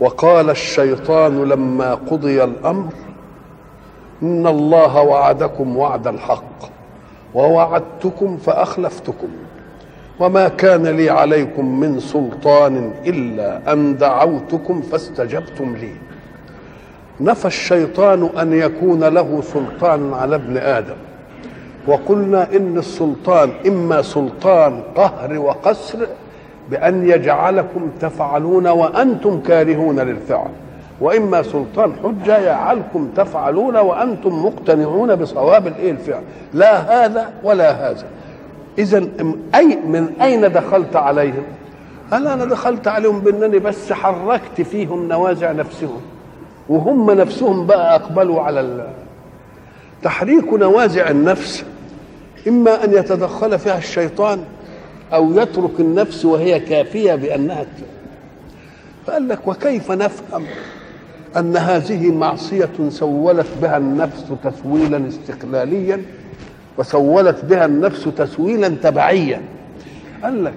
[0.00, 2.92] وقال الشيطان لما قضي الأمر
[4.22, 6.64] إن الله وعدكم وعد الحق
[7.34, 9.28] ووعدتكم فأخلفتكم
[10.20, 15.92] وما كان لي عليكم من سلطان إلا أن دعوتكم فاستجبتم لي.
[17.20, 20.96] نفى الشيطان أن يكون له سلطان على ابن آدم
[21.86, 26.06] وقلنا إن السلطان إما سلطان قهر وقسر
[26.70, 30.48] بأن يجعلكم تفعلون وأنتم كارهون للفعل.
[31.00, 36.22] وإما سلطان حجة يجعلكم تفعلون وأنتم مقتنعون بصواب الإيه الفعل.
[36.54, 38.04] لا هذا ولا هذا.
[38.78, 39.04] إذا
[39.54, 41.42] أي من أين دخلت عليهم؟
[42.10, 46.00] قال أنا دخلت عليهم بأنني بس حركت فيهم نوازع نفسهم.
[46.68, 48.86] وهم نفسهم بقى أقبلوا على
[50.02, 51.64] تحريك نوازع النفس.
[52.48, 54.44] إما أن يتدخل فيها الشيطان
[55.14, 57.66] أو يترك النفس وهي كافية بأنها
[59.06, 60.44] فقال لك وكيف نفهم
[61.36, 66.02] أن هذه معصية سولت بها النفس تسويلا استقلاليا
[66.78, 69.42] وسولت بها النفس تسويلا تبعيا؟
[70.22, 70.54] قال لك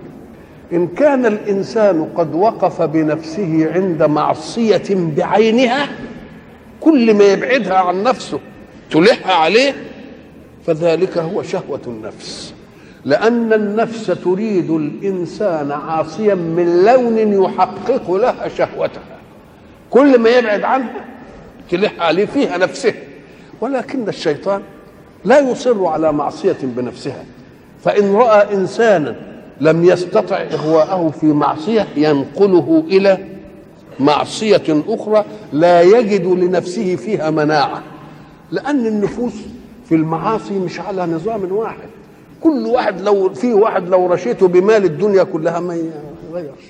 [0.74, 5.88] إن كان الإنسان قد وقف بنفسه عند معصية بعينها
[6.82, 8.40] كل ما يبعدها عن نفسه
[8.92, 9.74] تلح عليه
[10.66, 12.54] فذلك هو شهوة النفس.
[13.06, 19.18] لأن النفس تريد الإنسان عاصيا من لون يحقق لها شهوتها.
[19.90, 21.06] كل ما يبعد عنها
[21.72, 22.94] تلح عليه فيها نفسه.
[23.62, 24.62] ولكن الشيطان
[25.26, 27.24] لا يصر على معصية بنفسها.
[27.84, 29.16] فإن رأى إنسانا
[29.62, 33.18] لم يستطع إغواءه في معصية ينقله إلى
[34.00, 37.84] معصية أخرى لا يجد لنفسه فيها مناعة.
[38.52, 39.34] لأن النفوس
[39.90, 41.90] في المعاصي مش على نظام واحد.
[42.48, 45.76] كل واحد لو في واحد لو رشيته بمال الدنيا كلها ما
[46.32, 46.64] يغيرش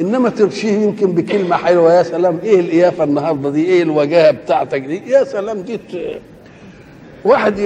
[0.00, 5.02] إنما ترشيه يمكن بكلمة حلوة يا سلام إيه القيافه النهارده دي؟ إيه الوجاهة بتاعتك دي؟
[5.10, 5.78] يا سلام دي
[7.24, 7.60] واحد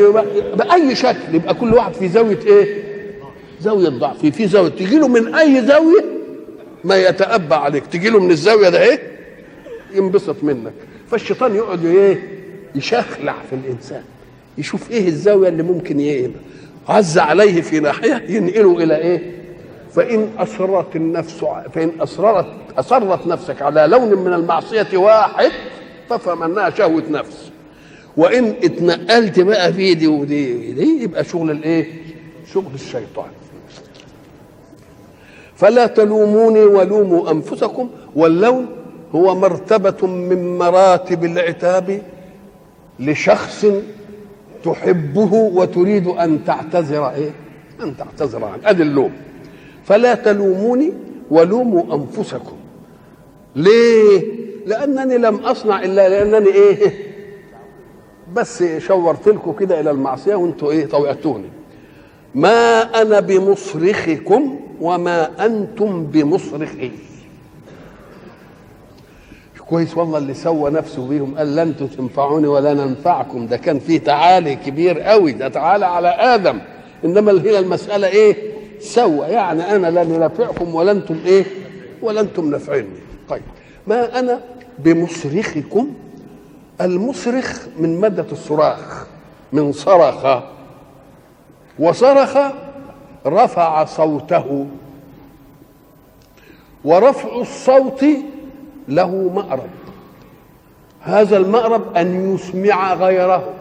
[0.58, 2.82] بأي شكل يبقى كل واحد في زاوية إيه؟
[3.60, 4.26] زاوية ضعف.
[4.26, 6.04] في زاوية تجي له من أي زاوية
[6.84, 7.86] ما يتأبى عليك.
[7.86, 9.00] تجي له من الزاوية ده إيه؟
[9.94, 10.72] ينبسط منك.
[11.10, 12.22] فالشيطان يقعد إيه؟
[12.74, 14.02] يشخلع في الإنسان
[14.58, 16.40] يشوف إيه الزاوية اللي ممكن يبقى
[16.88, 19.32] عز عليه في ناحية ينقله إلى إيه؟
[19.90, 22.46] فإن اصرت النفس فإن اصررت
[22.78, 25.50] اصرت نفسك على لون من المعصية واحد
[26.08, 27.50] فافهم انها شهوة نفس
[28.16, 31.86] وإن اتنقلت بقى في دي ودي دي يبقى شغل الإيه؟
[32.52, 33.26] شغل الشيطان
[35.56, 38.66] فلا تلوموني ولوموا أنفسكم واللوم
[39.14, 42.02] هو مرتبة من مراتب العتاب
[43.00, 43.66] لشخص
[44.72, 47.30] تحبه وتريد أن تعتذر إيه؟
[47.82, 49.12] أن تعتذر عنه أدي اللوم
[49.84, 50.92] فلا تلوموني
[51.30, 52.56] ولوموا أنفسكم
[53.56, 54.22] ليه؟
[54.66, 56.92] لأنني لم أصنع إلا لأنني إيه؟
[58.34, 61.48] بس شورت لكم كده إلى المعصية وأنتم إيه؟ طوعتوني
[62.34, 66.90] ما أنا بمصرخكم وما أنتم بمصرخي
[69.68, 73.46] كويس والله اللي سوى نفسه بيهم قال لن تنفعوني ولا ننفعكم.
[73.46, 75.32] ده كان فيه تعالي كبير قوي.
[75.32, 76.58] ده تعالى على آدم.
[77.04, 78.36] إنما هي المسألة إيه؟
[78.80, 79.26] سوى.
[79.26, 81.44] يعني أنا لا ننفعكم ولا أنتم إيه؟
[82.02, 82.88] ولا أنتم نافعيني
[83.28, 83.42] طيب
[83.86, 84.40] ما أنا
[84.78, 85.94] بمصرخكم؟
[86.80, 89.06] المصرخ من مادة الصراخ
[89.52, 90.42] من صرخ.
[91.78, 92.38] وصرخ
[93.26, 94.66] رفع صوته.
[96.84, 98.04] ورفع الصوت
[98.88, 99.70] له مأرب.
[101.00, 103.52] هذا المأرب أن يسمع غيره.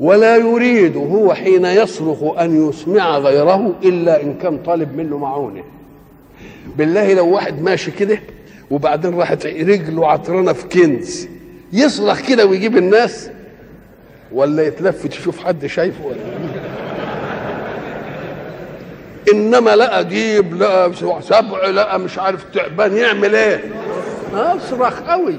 [0.00, 5.62] ولا يريد هو حين يصرخ أن يسمع غيره إلا إن كان طالب منه معونة.
[6.76, 8.20] بالله لو واحد ماشي كده
[8.70, 11.28] وبعدين راحت رجله عطرانة في كنز
[11.72, 13.30] يصرخ كده ويجيب الناس
[14.32, 16.16] ولا يتلفت يشوف حد شايفه ولا
[19.32, 23.60] إنما لقى جيب لقى سبع لقى مش عارف تعبان يعمل إيه؟
[24.34, 25.34] اصرخ قوي.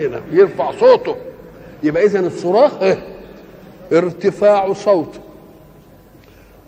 [0.00, 1.16] هنا يرفع صوته.
[1.82, 2.98] يبقى اذا الصراخ إيه؟
[3.92, 5.20] ارتفاع صوت.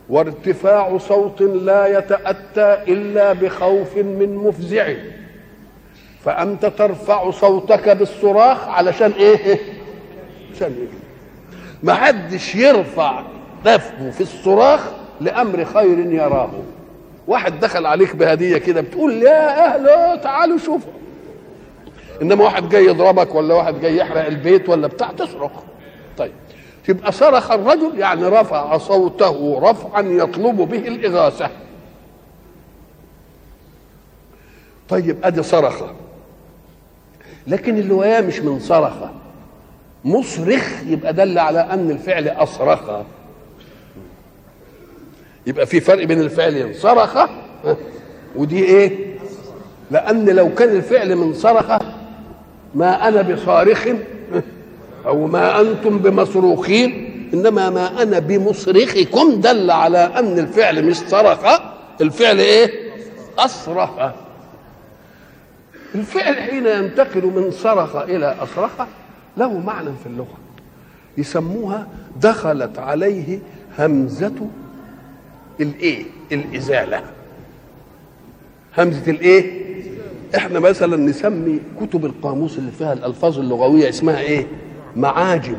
[0.08, 4.94] وارتفاع صوت لا يتأتى إلا بخوف من مفزع.
[6.24, 9.58] فأنت ترفع صوتك بالصراخ علشان إيه؟
[10.54, 10.98] عشان إيه
[11.82, 13.22] ما حدش يرفع
[13.64, 14.80] دفه في الصراخ
[15.20, 16.50] لأمر خير يراه.
[17.26, 20.92] واحد دخل عليك بهدية كده بتقول يا أهلا تعالوا شوفوا.
[22.22, 25.50] إنما واحد جاي يضربك ولا واحد جاي يحرق البيت ولا بتاع تصرخ.
[26.18, 26.32] طيب.
[26.86, 31.48] تبقى صرخ الرجل يعني رفع صوته رفعا يطلب به الإغاثة.
[34.88, 35.94] طيب أدي صرخة.
[37.46, 39.10] لكن اللي وياه مش من صرخة.
[40.04, 42.90] مصرخ يبقى دل على أن الفعل أصرخ.
[45.48, 47.18] يبقى في فرق بين الفعلين صرخ
[48.36, 49.14] ودي إيه؟
[49.90, 51.78] لأن لو كان الفعل من صرخ
[52.74, 53.88] ما أنا بصارخ
[55.06, 61.60] أو ما أنتم بمصروخين إنما ما أنا بمصرخكم دل على أن الفعل مش صرخ
[62.00, 62.70] الفعل إيه؟
[63.38, 63.90] أصرخ.
[65.94, 68.70] الفعل حين ينتقل من صرخ إلى أصرخ
[69.36, 70.38] له معنى في اللغة
[71.18, 71.86] يسموها
[72.20, 73.38] دخلت عليه
[73.78, 74.32] همزة
[75.60, 77.02] الايه؟ الإزالة.
[78.78, 79.68] همزة الايه؟
[80.36, 84.46] إحنا مثلا نسمي كتب القاموس اللي فيها الألفاظ اللغوية اسمها إيه؟
[84.96, 85.56] معاجم.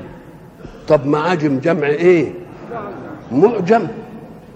[0.88, 2.34] طب معاجم جمع إيه؟
[3.32, 3.88] معجم.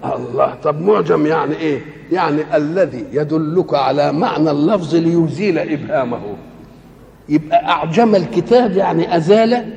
[0.06, 1.80] الله طب معجم يعني إيه؟
[2.12, 6.22] يعني الذي يدلك على معنى اللفظ ليزيل إبهامه.
[7.30, 9.74] يبقى أعجم الكتاب يعني أزال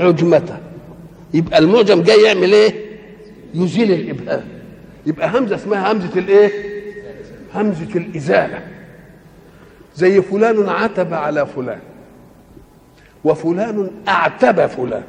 [0.00, 0.56] عجمته.
[1.34, 2.74] يبقى المعجم جاي يعمل إيه؟
[3.54, 4.44] يزيل الإبهام.
[5.06, 6.50] يبقى همزة اسمها همزة الايه؟
[7.54, 8.60] همزة الإزالة.
[9.96, 11.78] زي فلان عتب على فلان
[13.24, 15.02] وفلان أعتب فلان.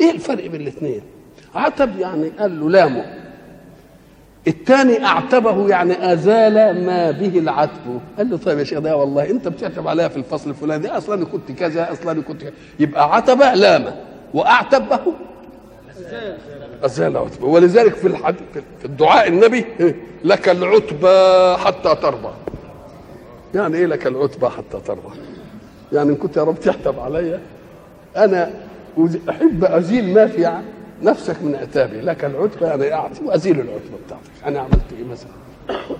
[0.00, 1.00] إيه الفرق بين الاثنين؟
[1.54, 3.04] عتب يعني قال له لامه.
[4.48, 8.00] الثاني أعتبه يعني أزال ما به العتب.
[8.18, 10.88] قال له طيب يا شيخ ده والله أنت بتعتب عليها في الفصل الفلاني.
[10.88, 12.52] أصلا كنت كذا أصلا كنت كذا.
[12.80, 13.96] يبقى عتب لامه
[14.34, 15.00] وأعتبه.
[16.84, 17.16] أزال.
[17.16, 18.34] عتبه ولذلك في الحد
[18.78, 19.64] في الدعاء النبي
[20.24, 22.32] لك العتبى حتى ترضى.
[23.54, 25.16] يعني إيه لك العتبى حتى ترضى؟
[25.92, 27.40] يعني إن كنت يا رب تحتب عليا
[28.16, 28.50] أنا
[29.28, 30.62] أحب أزيل ما في
[31.02, 32.00] نفسك من عتابي.
[32.00, 34.46] لك العتبى يعني أعطي وأزيل العتبى بتاعتك.
[34.46, 35.30] أنا عملت إيه مثلا؟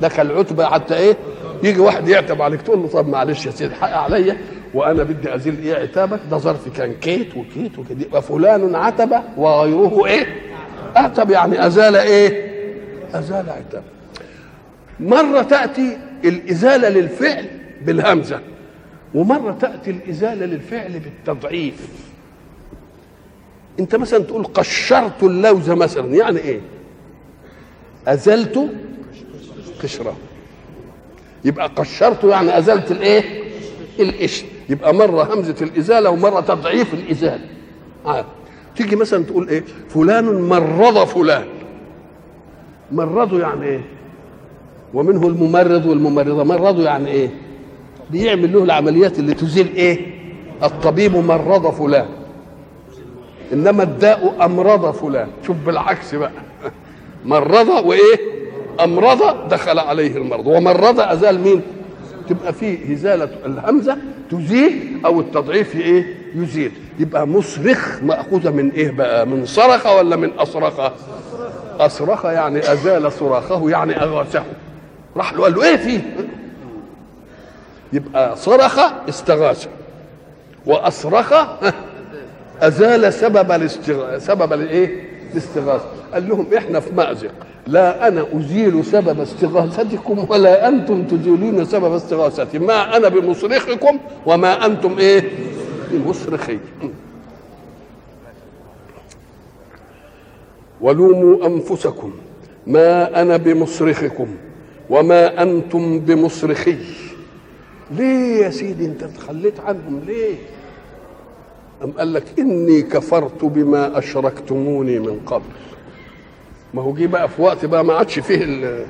[0.00, 1.16] لك العتبى حتى إيه؟
[1.62, 4.36] يجي واحد يعتب عليك تقول له طب معلش يا سيدي حق عليا
[4.74, 10.06] وأنا بدي أزيل إيه عتابك؟ ده ظرف كان كيت وكيت وكده يبقى فلان عتب وغيره
[10.06, 10.26] إيه؟
[10.96, 12.54] اعتب يعني أزال إيه؟
[13.14, 13.82] أزال عتاب.
[15.00, 17.46] مرة تأتي الإزالة للفعل
[17.82, 18.40] بالهمزة
[19.14, 21.88] ومرة تأتي الإزالة للفعل بالتضعيف.
[23.80, 26.60] أنت مثلا تقول قشرت اللوز مثلا يعني إيه؟
[28.08, 28.68] أزلت
[29.82, 30.16] قشرة.
[31.44, 33.22] يبقى قشرته يعني أزلت الإيه؟
[34.00, 34.46] القشر.
[34.68, 37.44] يبقى مرة همزة الإزالة ومرة تضعيف الإزالة.
[38.06, 38.24] آه.
[38.76, 41.44] تيجي مثلا تقول إيه؟ فلان مرض فلان.
[42.92, 43.80] مرضه يعني إيه؟
[44.94, 46.44] ومنه الممرض والممرضة.
[46.44, 47.30] مرضه يعني إيه؟
[48.10, 50.06] بيعمل له العمليات اللي تزيل إيه؟
[50.62, 52.06] الطبيب مرض فلان.
[53.52, 55.28] إنما الداء أمرض فلان.
[55.46, 56.32] شوف بالعكس بقى.
[57.24, 58.16] مرض وإيه؟
[58.84, 60.46] أمرض دخل عليه المرض.
[60.46, 61.62] ومرض أزال مين؟
[62.28, 63.96] تبقى فيه ازاله الهمزة
[64.30, 66.72] تزيل أو التضعيف إيه؟ يزيل.
[66.98, 70.90] يبقى مصرخ مأخوذة من إيه بقى؟ من صرخ ولا من اصرخ
[71.80, 74.42] اصرخ يعني أزال صراخه يعني أغاثه.
[75.16, 76.00] راح له قال له إيه فيه؟
[77.92, 79.66] يبقى صرخ استغاث
[80.66, 81.34] وأصرخ
[82.60, 84.18] أزال سبب الاستغ...
[84.18, 87.30] سبب الإيه؟ الاستغاثه قال لهم إحنا في مازق
[87.66, 92.58] لا أنا ازيل سبب استغاثتكم ولا أنتم تزيلون سبب استغاثتي.
[92.58, 95.30] ما أنا بمصرخكم وما أنتم إيه؟
[95.90, 96.58] بمصرخي.
[100.80, 102.12] ولوموا أنفسكم.
[102.66, 104.26] ما أنا بمصرخكم
[104.90, 106.78] وما أنتم بمصرخي.
[107.90, 110.34] ليه يا سيدي أنت تخليت عنهم؟ ليه؟
[111.82, 115.44] أم قال لك إني كفرت بما أشركتموني من قبل؟
[116.74, 118.86] ما هو جه بقى في وقت بقى ما عادش فيه ال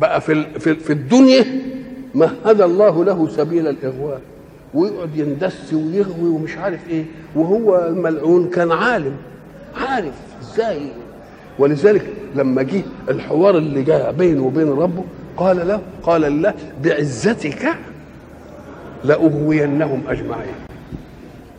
[0.00, 1.44] بقى في ال في, في الدنيا
[2.14, 4.20] مهد الله له سبيل الإغواء
[4.74, 7.04] ويقعد يندس ويغوي ومش عارف إيه
[7.36, 9.16] وهو الملعون كان عالم
[9.76, 10.80] عارف إزاي؟
[11.58, 15.04] ولذلك لما جه الحوار اللي جاء بينه وبين ربه
[15.36, 17.68] قال له قال الله بعزتك
[19.04, 20.54] لأغوينهم أجمعين.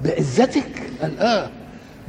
[0.05, 0.63] بعزتك؟
[1.01, 1.49] قال آه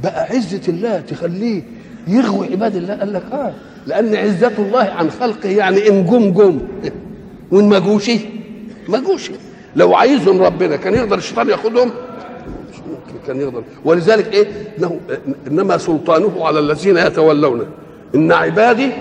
[0.03, 1.61] بقى عزة الله تخليه
[2.07, 2.93] يغوي عباد الله.
[2.95, 3.53] قال لك آه.
[3.87, 6.59] لأن عزة الله عن خلقه يعني إن جم جم
[7.51, 8.11] وإن ما جوش
[8.89, 9.31] ما جوش
[9.75, 11.91] لو عايزهم ربنا كان يقدر الشيطان ياخدهم
[13.27, 13.63] كان يقدر.
[13.85, 14.47] ولذلك إيه؟
[14.79, 14.99] انه
[15.47, 17.65] إنما سلطانه على الذين يتولونه
[18.15, 18.91] إن عبادي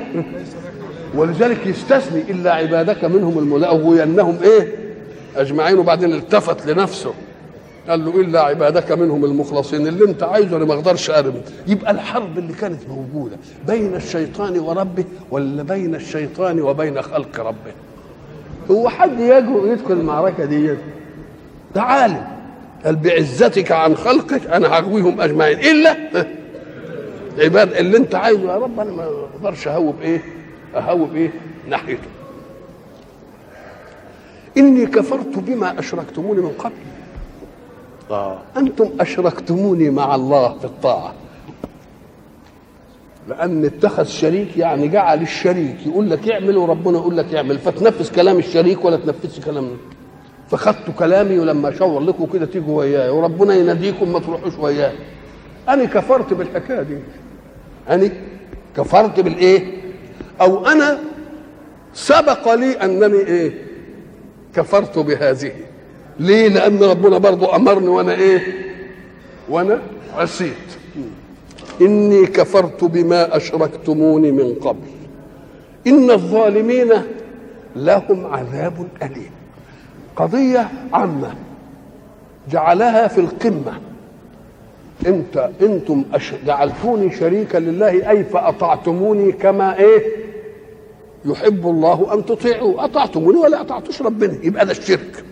[1.15, 4.82] ولذلك يستثني إلا عبادك منهم الملاغوينهم إيه؟
[5.37, 7.15] أجمعين وبعدين التفت لنفسه.
[7.89, 9.87] قال له إلا عبادك منهم المخلصين.
[9.87, 11.43] اللي أنت عايزه أنا ما أقدرش أرمي.
[11.67, 13.37] يبقى الحرب اللي كانت موجودة
[13.69, 17.73] بين الشيطان وربه ولا بين الشيطان وبين خلق ربه؟
[18.71, 20.75] هو حد يجرؤ يدخل المعركة دي؟
[21.75, 22.27] ده عالم
[22.85, 25.59] قال بعزتك عن خلقك أنا هغويهم أجمعين.
[25.59, 25.97] إلا؟
[27.39, 30.23] عباد اللي أنت عايزه يا رب أنا ما أقدرش أهوب إيه؟
[30.77, 31.31] أهوب إيه؟
[31.69, 32.09] ناحيته.
[34.57, 36.73] إني كفرت بما أشركتموني من قبل.
[38.11, 38.39] آه.
[38.57, 41.15] أنتم أشركتموني مع الله في الطاعة.
[43.29, 48.39] لأن اتخذ شريك يعني جعل الشريك يقول لك اعمل وربنا يقول لك اعمل فتنفذ كلام
[48.39, 49.69] الشريك ولا تنفذش كلام.
[50.51, 54.93] فخدتوا كلامي ولما أشاور لكم كده تيجوا وياي وربنا يناديكم ما تروحوش وياي.
[55.69, 56.99] أنا كفرت بالحكاية دي.
[57.89, 58.11] أنا
[58.77, 59.83] كفرت بالإيه؟
[60.41, 60.99] أو أنا
[61.95, 63.72] سبق لي أنني إيه؟
[64.55, 65.53] كفرت بهذه.
[66.21, 68.41] ليه؟ لأن ربنا برضو أمرني وأنا إيه؟
[69.49, 69.83] وأنا
[70.17, 70.53] عصيت.
[71.81, 74.89] إني كفرت بما أشركتموني من قبل.
[75.87, 76.93] إن الظالمين
[77.77, 79.31] لهم عذاب أليم.
[80.17, 81.35] قضية عامة.
[82.51, 83.73] جعلها في القمة.
[85.07, 86.05] انت إنتم.
[86.47, 90.32] جعلتوني شريكا لله أي فأطعتموني كما إيه؟
[91.25, 94.39] يحب الله أن تطيعوا أطعتموني ولا أطعتوش ربنا.
[94.43, 95.25] يبقى ده الشرك.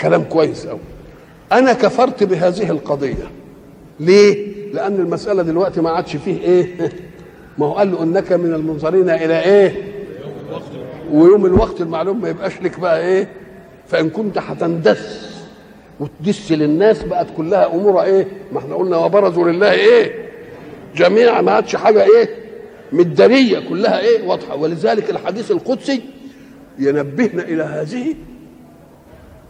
[0.00, 0.80] كلام كويس قوي
[1.52, 3.30] أنا كفرت بهذه القضية.
[4.00, 6.66] ليه؟ لأن المسألة دلوقتي ما عادش فيه إيه؟
[7.58, 9.94] ما هو قال له إنك من المنظرين إلى إيه؟
[11.12, 13.28] ويوم الوقت المعلوم ما يبقاش لك بقى إيه؟
[13.88, 15.34] فإن كنت هتندس
[16.00, 20.28] وتدس للناس بقت كلها امورها إيه؟ ما إحنا قلنا وبرزوا لله إيه؟
[20.96, 22.43] جميعا ما عادش حاجة إيه؟
[22.92, 24.56] مداريه كلها إيه واضحة.
[24.56, 26.02] ولذلك الحديث القدسي
[26.78, 28.14] ينبهنا إلى هذه.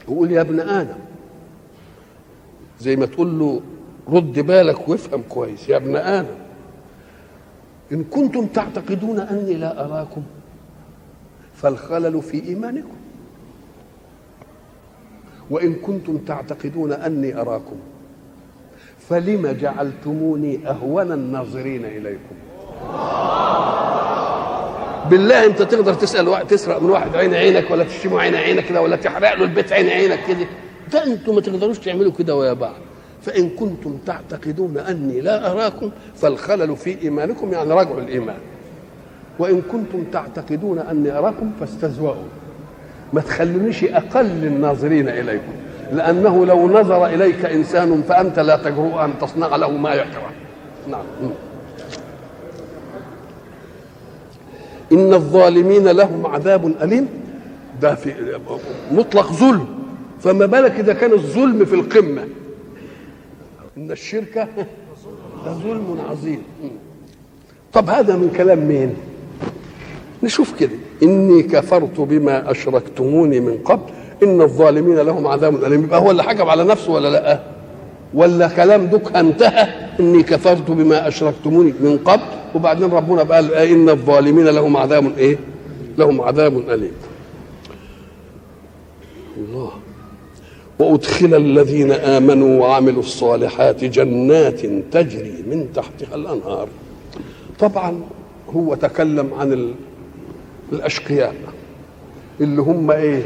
[0.02, 0.98] يقول يا ابن آدم
[2.80, 3.60] زي ما تقول له
[4.08, 5.68] رد بالك وافهم كويس.
[5.68, 6.36] يا ابن آدم
[7.92, 10.22] إن كنتم تعتقدون أني لا أراكم
[11.54, 12.96] فالخلل في إيمانكم.
[15.50, 17.76] وإن كنتم تعتقدون أني أراكم
[18.98, 22.34] فلم جعلتموني أهون الناظرين إليكم؟
[25.10, 28.82] بالله انت تقدر تسأل واحد تسرق من واحد عين عينك ولا تشتمه عين عينك كده
[28.82, 30.46] ولا تحرق له البيت عين عينك كده.
[30.92, 32.74] ده أنتم ما تقدروش تعملوا كده ويا بعض.
[33.22, 38.38] فإن كنتم تعتقدون أني لا أراكم فالخلل في إيمانكم يعني رجع الإيمان.
[39.38, 42.28] وإن كنتم تعتقدون أني أراكم فاستزوأوا.
[43.12, 45.52] ما تخلونيش أقل الناظرين إليكم.
[45.92, 50.30] لأنه لو نظر إليك إنسان فأنت لا تجرؤ أن تصنع له ما يكره
[50.88, 51.04] نعم.
[54.94, 57.08] إن الظالمين لهم عذاب أليم.
[57.82, 58.14] ده في
[58.92, 59.66] مطلق ظلم.
[60.20, 62.24] فما بالك إذا كان الظلم في القمة؟
[63.76, 64.48] إن الشرك
[65.46, 66.42] لظلم عظيم.
[67.72, 68.94] طب هذا من كلام مين؟
[70.22, 70.76] نشوف كده.
[71.02, 73.92] إني كفرت بما أشركتموني من قبل.
[74.22, 75.84] إن الظالمين لهم عذاب أليم.
[75.84, 77.53] يبقى هو اللي حكم على نفسه ولا لأ؟
[78.14, 79.68] ولا كلام دوك انتهى.
[80.00, 82.23] إني كفرت بما أشركتموني من قبل.
[82.54, 85.38] وبعدين ربنا قال إن الظالمين لهم عذاب إيه؟
[85.99, 86.92] لهم عذاب أليم.
[89.38, 89.71] الله.
[90.78, 94.61] وأدخل الذين آمنوا وعملوا الصالحات جنات
[94.92, 96.68] تجري من تحتها الأنهار.
[97.59, 98.00] طبعا
[98.50, 99.75] هو تكلم عن ال...
[100.73, 101.35] الأشقياء
[102.40, 103.23] اللي هم إيه؟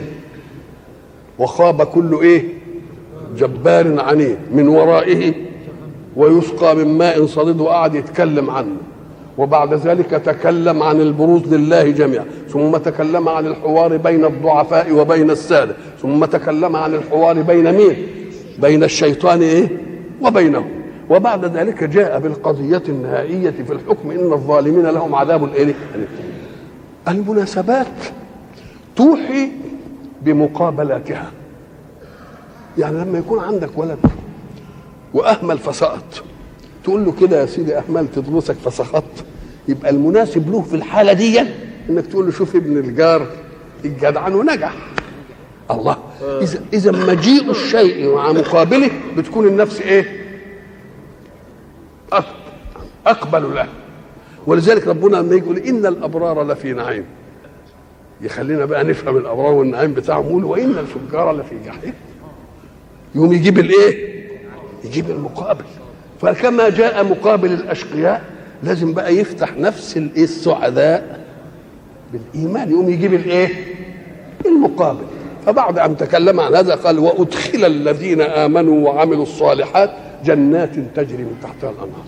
[1.38, 2.57] وخاب كل إيه؟
[3.38, 5.34] جبار عنيد من ورائه
[6.16, 8.76] ويسقى من ماء صديد وقعد يتكلم عنه.
[9.38, 12.24] وبعد ذلك تكلم عن البروز لله جميعا.
[12.48, 15.76] ثم تكلم عن الحوار بين الضعفاء وبين السادة.
[16.02, 17.96] ثم تكلم عن الحوار بين مين؟
[18.58, 19.68] بين الشيطان إيه؟
[20.22, 20.64] وبينه
[21.10, 24.10] وبعد ذلك جاء بالقضية النهائية في الحكم.
[24.10, 25.74] إن الظالمين لهم عذاب إيه
[27.08, 27.86] المناسبات
[28.96, 29.48] توحي
[30.22, 31.30] بمقابلاتها.
[32.78, 33.98] يعني لما يكون عندك ولد
[35.14, 36.22] وأهمل فسقط
[36.84, 39.24] تقول له كده يا سيدي أهملت دروسك فسقطت
[39.68, 41.40] يبقى المناسب له في الحالة دي
[41.90, 43.26] إنك تقول له شوف ابن الجار
[43.84, 44.74] الجدعان ونجح.
[45.70, 45.96] الله.
[46.42, 50.18] اذا إذا مجيء الشيء مع مقابله بتكون النفس إيه؟
[53.06, 53.66] أقبل له.
[54.46, 57.04] ولذلك ربنا لما يقول إن الأبرار لفي نعيم.
[58.20, 61.94] يخلينا بقى نفهم الأبرار والنعيم بتاعهم وإن الفجار لفي جحيم.
[63.14, 64.18] يقوم يجيب الايه؟
[64.84, 65.64] يجيب المقابل.
[66.20, 68.22] فكما جاء مقابل الأشقياء
[68.62, 71.20] لازم بقى يفتح نفس الايه؟ السعداء
[72.12, 72.70] بالإيمان.
[72.70, 73.48] يقوم يجيب الايه؟
[74.46, 75.04] المقابل.
[75.46, 79.90] فبعد ان تكلم عن هذا قال وأدخل الذين آمنوا وعملوا الصالحات
[80.24, 82.04] جنات تجري من تحتها الأنهار.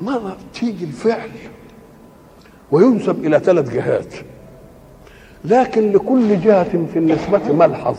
[0.00, 1.30] مرة تيجي الفعل
[2.70, 4.14] وينسب إلى ثلاث جهات.
[5.44, 7.96] لكن لكل جهة في النسبة ملحظ.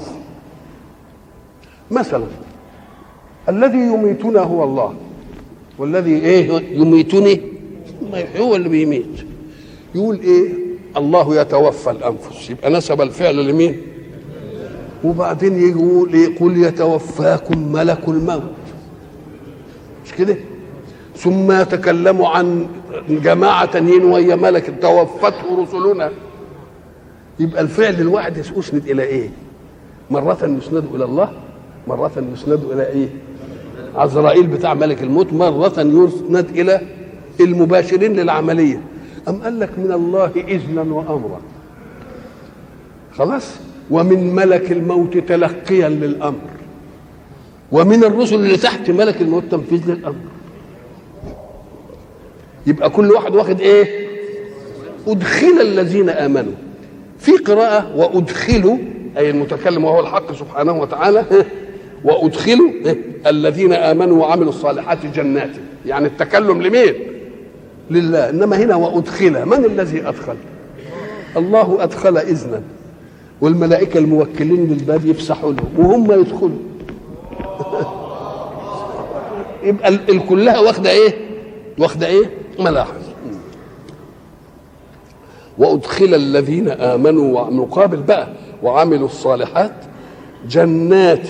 [1.92, 2.26] مثلا
[3.50, 4.94] الذي يميتنا هو الله.
[5.78, 7.42] والذي إيه يميتني
[8.40, 9.26] هو اللي بيميت.
[9.96, 10.50] يقول إيه؟
[10.98, 12.50] الله يتوفى الأنفس.
[12.50, 13.82] يبقى نسب الفعل لمين؟
[15.04, 18.44] وبعدين يقول يقول يتوفاكم ملك الموت.
[20.06, 20.38] مش كده؟
[21.16, 22.68] ثم يتكلم عن
[23.10, 24.74] جماعة تانيين وهي ملك.
[24.82, 26.12] توفته رسلنا.
[27.40, 29.30] يبقى الفعل الواحد يسند إلى إيه؟
[30.12, 31.32] مرة يسند إلى الله
[31.88, 33.08] مرة يسند إلى إيه؟
[33.96, 36.82] عزرائيل بتاع ملك الموت مرة يسند إلى
[37.40, 38.82] المباشرين للعملية.
[39.28, 41.42] أم قال لك من الله إذنا وأمرا؟
[43.18, 43.56] خلاص.
[43.92, 46.50] ومن ملك الموت تلقيا للأمر.
[47.72, 50.16] ومن الرسل اللي تحت ملك الموت تنفيذ للأمر.
[52.68, 54.08] يبقى كل واحد واخد إيه؟
[55.08, 56.54] أدخل الذين آمنوا.
[57.20, 58.78] في قراءة وادخلوا
[59.18, 61.26] أي المتكلم وهو الحق سبحانه وتعالى
[62.04, 62.72] وادخلوا
[63.28, 65.52] الذين آمنوا وعملوا الصالحات جنات.
[65.86, 66.94] يعني التكلم لمين؟
[67.92, 68.30] لله.
[68.30, 69.46] إنما هنا وأدخل.
[69.46, 70.36] من الذي أدخل؟
[71.38, 72.62] الله أدخل إذنا.
[73.42, 76.60] والملائكة الموكلين للباب يفسحوا له وهم يدخلوا.
[79.64, 81.14] يبقى الكلها واخدة إيه؟
[81.78, 83.09] واخدة إيه؟ ملاحظ
[85.60, 88.28] وأدخل الذين آمنوا ومقابل بقى
[88.64, 89.72] وعملوا الصالحات
[90.50, 91.28] جنات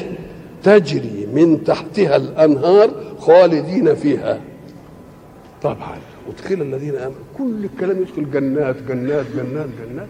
[0.64, 2.90] تجري من تحتها الأنهار
[3.20, 4.42] خالدين فيها.
[5.64, 5.98] طبعا.
[6.30, 7.14] أدخل الذين آمنوا.
[7.38, 10.08] كل الكلام يدخل جنات جنات جنات جنات.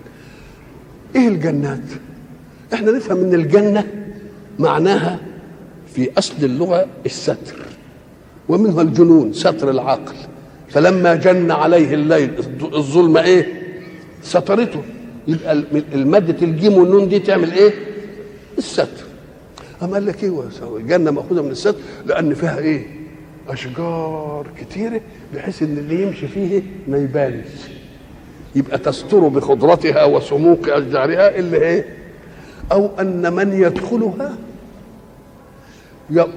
[1.16, 1.84] إيه الجنات؟
[2.74, 3.88] إحنا نفهم إن الجنة
[4.60, 5.20] معناها
[5.94, 7.56] في أصل اللغة الستر
[8.50, 10.16] ومنها الجنون ستر العقل.
[10.70, 12.32] فلما جن عليه الليل
[12.74, 13.59] الظلم إيه؟
[14.24, 14.82] سترته
[15.28, 17.74] يبقى المادة الجيم والنون دي تعمل إيه؟
[18.58, 18.88] الستر.
[19.84, 20.44] أما قال لك إيه؟
[20.78, 22.86] الجنة مأخوذة من الستر لأن فيها إيه؟
[23.50, 25.02] أشجار كتيرة
[25.36, 27.46] بحيث إن اللي يمشي فيه ما يبانش.
[28.56, 31.86] يبقى تستر بخضرتها وسموق أشجارها اللي إيه؟
[32.72, 34.38] أو أن من يدخلها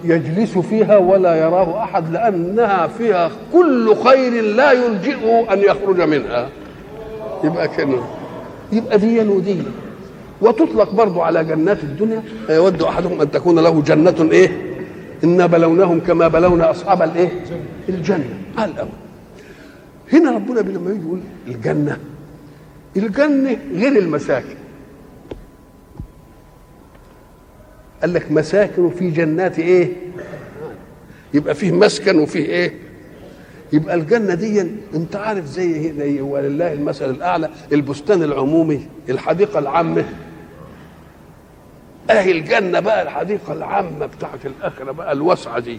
[0.05, 6.49] يجلس فيها ولا يراه أحد لأنها فيها كل خير لا يلجئه أن يخرج منها.
[7.45, 8.03] يبقى كده
[8.73, 9.63] يبقى دي ودي
[10.41, 12.23] وتطلق برضو على جنات الدنيا.
[12.51, 14.73] يود أحدهم أن تكون له جنة إيه؟
[15.25, 17.29] إنا بلوناهم كما بلونا أصحاب الإيه؟
[17.89, 18.39] الجنة.
[18.59, 18.89] على الأول.
[20.13, 21.99] هنا ربنا لما يجي يقول الجنة.
[22.97, 24.55] الجنة غير المساكن.
[28.01, 29.93] قال لك مساكن في جنات إيه؟
[31.35, 32.75] يبقى فيه مسكن وفيه إيه؟
[33.73, 34.61] يبقى الجنة دي
[34.95, 40.05] انت عارف زي زي ولله المثل الأعلى البستان العمومي الحديقة العامة.
[42.11, 45.79] اهي الجنة بقى الحديقة العامة بتاعت الآخرة بقى الواسعة دي.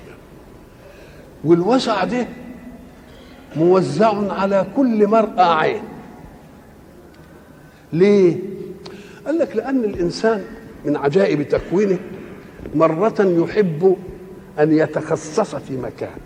[1.43, 2.25] والوسع دي
[3.55, 5.81] موزع على كل مرأى عين.
[7.93, 8.35] ليه؟
[9.25, 10.43] قال لك لأن الإنسان
[10.85, 11.99] من عجائب تكوينه
[12.75, 13.97] مرة يحب
[14.59, 16.17] أن يتخصص في مكان.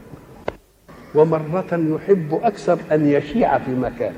[1.16, 4.14] ومرة يحب أكثر أن يشيع في مكان.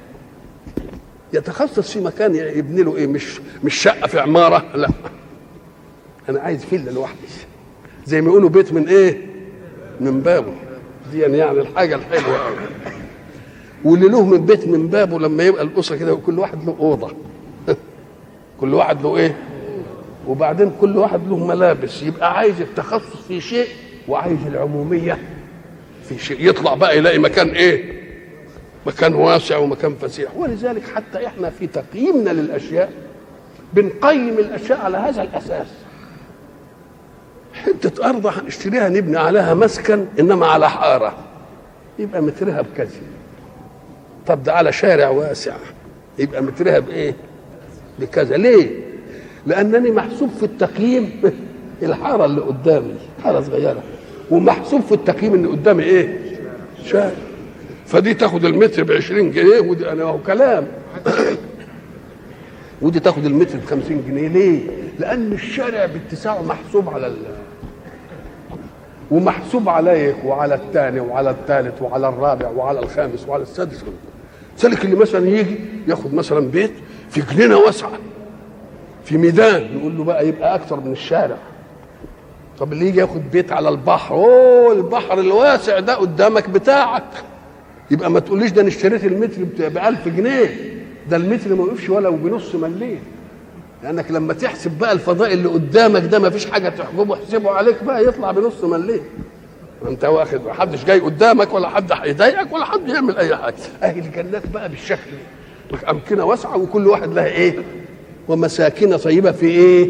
[1.34, 4.66] يتخصص في مكان يبني له إيه؟ مش مش شقة في عمارة.
[4.76, 4.90] لا.
[6.30, 7.18] أنا عايز فيلا لوحدي.
[8.06, 9.26] زي ما يقولوا بيت من إيه؟
[10.02, 10.54] من بابه
[11.12, 12.40] دي يعني الحاجة الحلوة.
[13.84, 17.12] واللي له من بيت من بابه لما يبقى الأسرة كده وكل واحد له أوضة.
[18.60, 19.36] كل واحد له إيه؟
[20.28, 22.04] وبعدين كل واحد له ملابس.
[22.04, 23.68] يبقى عايز التخصص في شيء
[24.08, 25.18] وعايز العمومية.
[26.10, 28.00] في شيء يطلع بقى يلاقي مكان إيه؟
[28.88, 30.38] مكان واسع ومكان فسيح.
[30.38, 32.92] ولذلك حتى إحنا في تقييمنا للأشياء
[33.74, 35.68] بنقيم الأشياء على هذا الأساس.
[37.54, 41.18] حتة أرض هنشتريها نبني عليها مسكن إنما على حارة.
[42.00, 43.02] يبقى مترها بكذا.
[44.28, 45.56] طب ده على شارع واسع.
[46.20, 47.16] يبقى مترها بإيه؟
[48.00, 48.38] بكذا.
[48.38, 48.80] ليه؟
[49.48, 51.22] لأنني محسوب في التقييم
[51.84, 53.84] الحارة اللي قدامي حارة صغيرة.
[54.32, 56.18] ومحسوب في التقييم إن قدامي إيه؟
[56.86, 57.12] شارع
[57.86, 60.68] فدي تاخد المتر ب 20 جنيه ودي أنا هو كلام.
[62.82, 64.62] ودي تاخد المتر ب 50 جنيه ليه؟
[65.00, 67.16] لأن الشارع باتساعه محسوب على ال...
[69.12, 73.84] ومحسوب عليك وعلى الثاني وعلى الثالث وعلى الرابع وعلى الخامس وعلى السادس.
[74.58, 76.72] سلك اللي مثلا يجي ياخد مثلا بيت
[77.10, 77.92] في جنينة واسعة
[79.04, 81.38] في ميدان نقول له بقى يبقى أكثر من الشارع.
[82.60, 87.04] طب اللي يجي ياخد بيت على البحر؟ أوه البحر الواسع ده قدامك بتاعك.
[87.92, 90.56] يبقى ما تقوليش ده أنا اشتريت المتر ب 1000 جنيه.
[91.10, 93.00] ده المتر ما يقفش ولا بنص مليم.
[93.84, 98.06] لأنك لما تحسب بقى الفضاء اللي قدامك ده ما فيش حاجة تحجبه احسبه عليك بقى
[98.06, 99.02] يطلع بنص مليم.
[99.88, 103.56] أنت واخد ما حدش جاي قدامك ولا حد هيضايقك ولا حد يعمل أي حاجة.
[103.84, 105.12] أهل الجنات بقى بالشكل
[105.72, 105.92] ده.
[105.92, 107.54] أمكنة واسعة وكل واحد لها إيه؟
[108.28, 109.90] ومساكن طيبة في إيه؟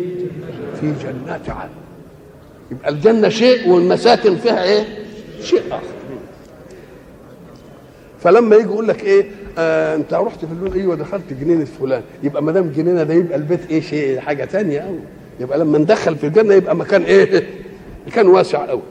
[0.82, 1.78] في جنات عدن.
[2.71, 4.84] يبقى الجنة شيء والمساكن فيها إيه؟
[5.41, 5.84] شيء آخر.
[8.19, 9.25] فلما يجي يقول لك إيه؟
[9.58, 12.01] آه أنت رحت في اللون أيوه دخلت جنينة فلان.
[12.23, 14.99] يبقى ما دام جنينة ده يبقى البيت إيه؟ شيء حاجة ثانية قوي
[15.39, 17.47] يبقى لما ندخل في الجنة يبقى مكان إيه؟
[18.08, 18.82] مكان واسع قوي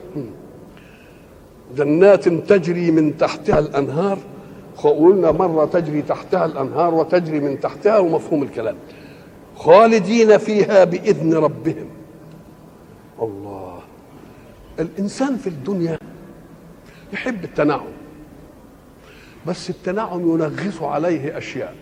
[1.77, 4.17] جنات تجري من تحتها الأنهار.
[4.83, 8.75] قلنا مرة تجري تحتها الأنهار وتجري من تحتها ومفهوم الكلام.
[9.55, 11.85] خالدين فيها بإذن ربهم.
[13.21, 13.68] الله.
[14.79, 15.99] الإنسان في الدنيا
[17.13, 17.87] يحب التنعم
[19.47, 21.75] بس التنعم ينغص عليه أشياء.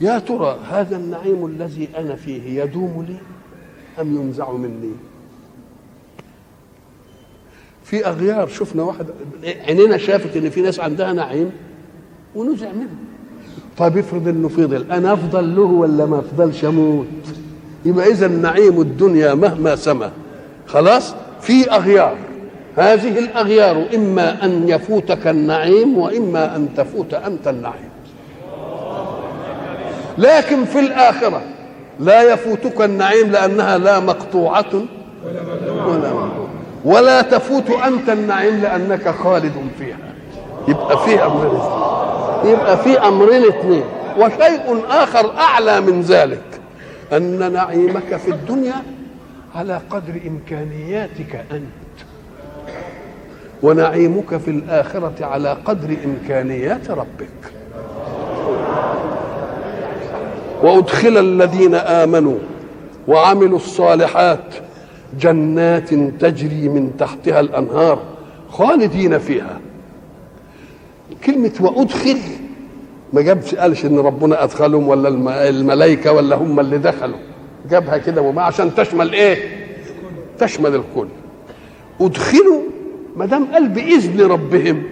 [0.00, 3.16] يا ترى هذا النعيم الذي أنا فيه يدوم لي
[4.00, 4.92] أم ينزع مني؟
[7.84, 9.06] في أغيار شفنا واحد
[9.44, 11.50] عينينا شافت إن في ناس عندها نعيم
[12.34, 12.96] ونزع منه.
[13.78, 17.06] طيب افرض إنه فضل أنا أفضل له ولا ما أفضلش أموت؟
[17.84, 20.12] يبقى إذا نعيم الدنيا مهما سما.
[20.66, 22.16] خلاص؟ في أغيار.
[22.76, 27.90] هذه الأغيار إما أن يفوتك النعيم وإما أن تفوت أنت النعيم.
[30.18, 31.42] لكن في الآخرة
[32.00, 34.64] لا يفوتك النعيم لأنها لا مقطوعة
[35.86, 36.28] ولا
[36.84, 39.98] ولا تفوت أنت النعيم لأنك خالد فيها.
[40.68, 41.60] يبقى في أمرين.
[42.44, 43.84] يبقى في أمرين اثنين.
[44.18, 46.60] وشيء آخر أعلى من ذلك
[47.12, 48.82] أن نعيمك في الدنيا
[49.54, 51.96] على قدر إمكانياتك أنت.
[53.62, 57.52] ونعيمك في الآخرة على قدر إمكانيات ربك.
[60.62, 62.38] وأدخل الذين آمنوا
[63.08, 64.54] وعملوا الصالحات
[65.20, 67.98] جنات تجري من تحتها الأنهار
[68.50, 69.60] خالدين فيها.
[71.24, 72.18] كلمة وأدخل
[73.12, 75.08] ما جابش قالش إن ربنا أدخلهم ولا
[75.48, 77.33] الملائكة ولا هم اللي دخلوا.
[77.70, 79.38] جابها كده وما عشان تشمل إيه؟
[80.38, 81.06] تشمل الكل.
[82.00, 82.60] ادخلوا
[83.16, 84.82] ما دام قال بإذن ربهم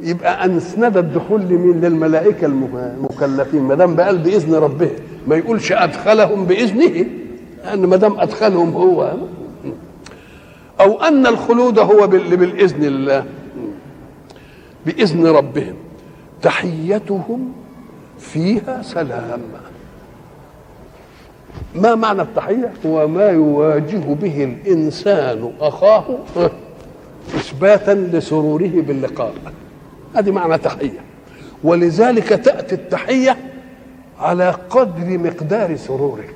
[0.00, 3.62] يبقى اسند الدخول لمين؟ للملائكة المكلفين.
[3.62, 4.90] ما دام قال بإذن ربهم
[5.26, 7.06] ما يقولش أدخلهم بإذنه
[7.64, 9.14] لأن ما دام أدخلهم هو.
[10.80, 13.24] أو أن الخلود هو بالاذن الله.
[14.86, 15.74] بإذن ربهم.
[16.42, 17.52] تحيتهم
[18.18, 19.40] فيها سلام.
[21.74, 26.04] ما معنى التحية؟ هو ما يواجه به الإنسان أخاه
[27.36, 29.34] إثباتا لسروره باللقاء.
[30.16, 31.00] هذه معنى تحية.
[31.64, 33.36] ولذلك تأتي التحية
[34.18, 36.34] على قدر مقدار سرورك.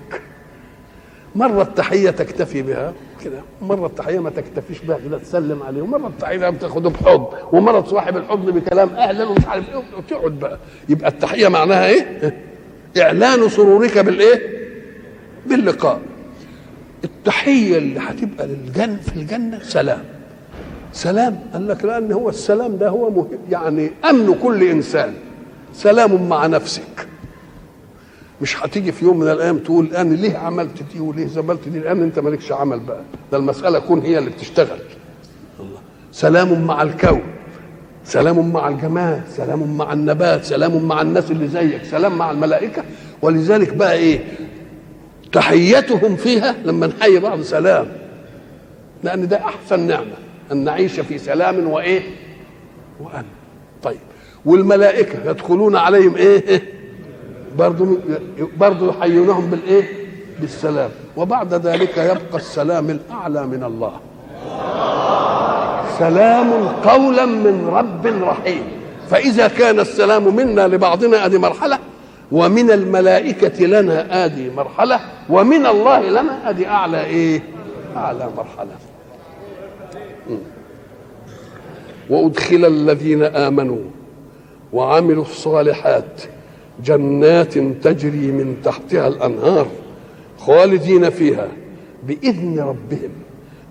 [1.34, 2.92] مرة التحية تكتفي بها
[3.24, 3.40] كده.
[3.62, 5.82] مرة التحية ما تكتفيش بها كده تسلم عليه.
[5.82, 10.58] ومرة التحية بتاخده بحضن ومرة صاحب الحضن بكلام أهلا ومش عارف إيه وتقعد بقى.
[10.88, 12.34] يبقى التحية معناها إيه؟
[12.98, 14.57] إعلان سرورك بالإيه؟
[15.46, 16.00] باللقاء.
[17.04, 20.04] التحية اللي هتبقى للجنة في الجنة سلام.
[20.92, 23.28] سلام قال لك لأن هو السلام ده هو مهم.
[23.50, 25.14] يعني أمن كل إنسان.
[25.74, 27.08] سلام مع نفسك.
[28.42, 32.02] مش هتيجي في يوم من الأيام تقول أنا ليه عملت دي وليه زملت دي؟ الان
[32.02, 33.00] أنت مالكش عمل بقى.
[33.32, 34.78] ده المسألة كون هي اللي بتشتغل.
[35.60, 35.78] الله
[36.12, 37.22] سلام مع الكون.
[38.04, 40.44] سلام مع الجماد سلام مع النبات.
[40.44, 41.84] سلام مع الناس اللي زيك.
[41.84, 42.82] سلام مع الملائكة.
[43.22, 44.20] ولذلك بقى إيه؟
[45.32, 47.86] تحيتهم فيها لما نحيي بعض سلام.
[49.04, 50.16] لأن ده أحسن نعمة
[50.52, 52.02] أن نعيش في سلام وإيه؟
[53.00, 53.24] وأمن.
[53.82, 53.98] طيب.
[54.44, 56.62] والملائكة يدخلون عليهم إيه؟
[57.58, 57.98] برضو
[58.56, 59.84] برضو يحيونهم بالإيه؟
[60.40, 60.90] بالسلام.
[61.16, 63.92] وبعد ذلك يبقى السلام الأعلى من الله.
[65.98, 68.62] سلام قولا من رب رحيم.
[69.10, 71.78] فإذا كان السلام منا لبعضنا ادي مرحلة
[72.32, 77.42] ومن الملائكة لنا آدي مرحلة ومن الله لنا آدي أعلى إيه؟
[77.96, 78.70] أعلى مرحلة.
[82.10, 83.78] وأدخل الذين آمنوا
[84.72, 86.22] وعملوا الصالحات
[86.84, 89.66] جنات تجري من تحتها الأنهار
[90.38, 91.48] خالدين فيها
[92.06, 93.10] بإذن ربهم.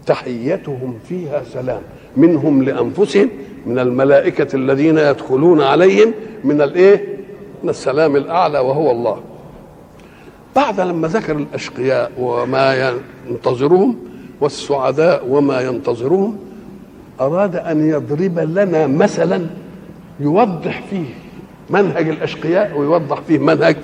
[0.06, 1.82] تحيتهم فيها سلام.
[2.17, 3.30] منهم لأنفسهم
[3.65, 7.07] من الملائكة الذين يدخلون عليهم من الإيه؟
[7.63, 9.22] من السلام الأعلى وهو الله.
[10.56, 12.96] بعد لما ذكر الأشقياء وما
[13.30, 13.96] ينتظرهم
[14.41, 16.38] والسعداء وما ينتظرهم
[17.22, 19.48] أراد أن يضرب لنا مثلا
[20.20, 21.06] يوضح فيه
[21.70, 23.78] منهج الأشقياء ويوضح فيه منهج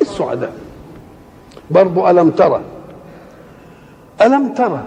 [0.00, 0.52] السعداء.
[1.70, 2.60] برضو ألم ترى
[4.22, 4.82] ألم ترى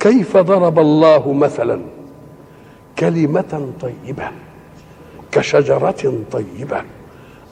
[0.00, 1.80] كيف ضرب الله مثلا
[2.98, 4.28] كلمة طيبة
[5.32, 6.82] كشجرة طيبة؟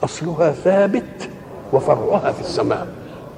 [0.03, 1.29] أصلها ثابت
[1.73, 2.87] وفرعها في السماء.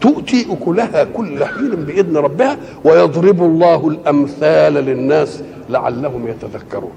[0.02, 6.92] تؤتي أكلها كل حين بإذن ربها ويضرب الله الأمثال للناس لعلهم يتذكرون.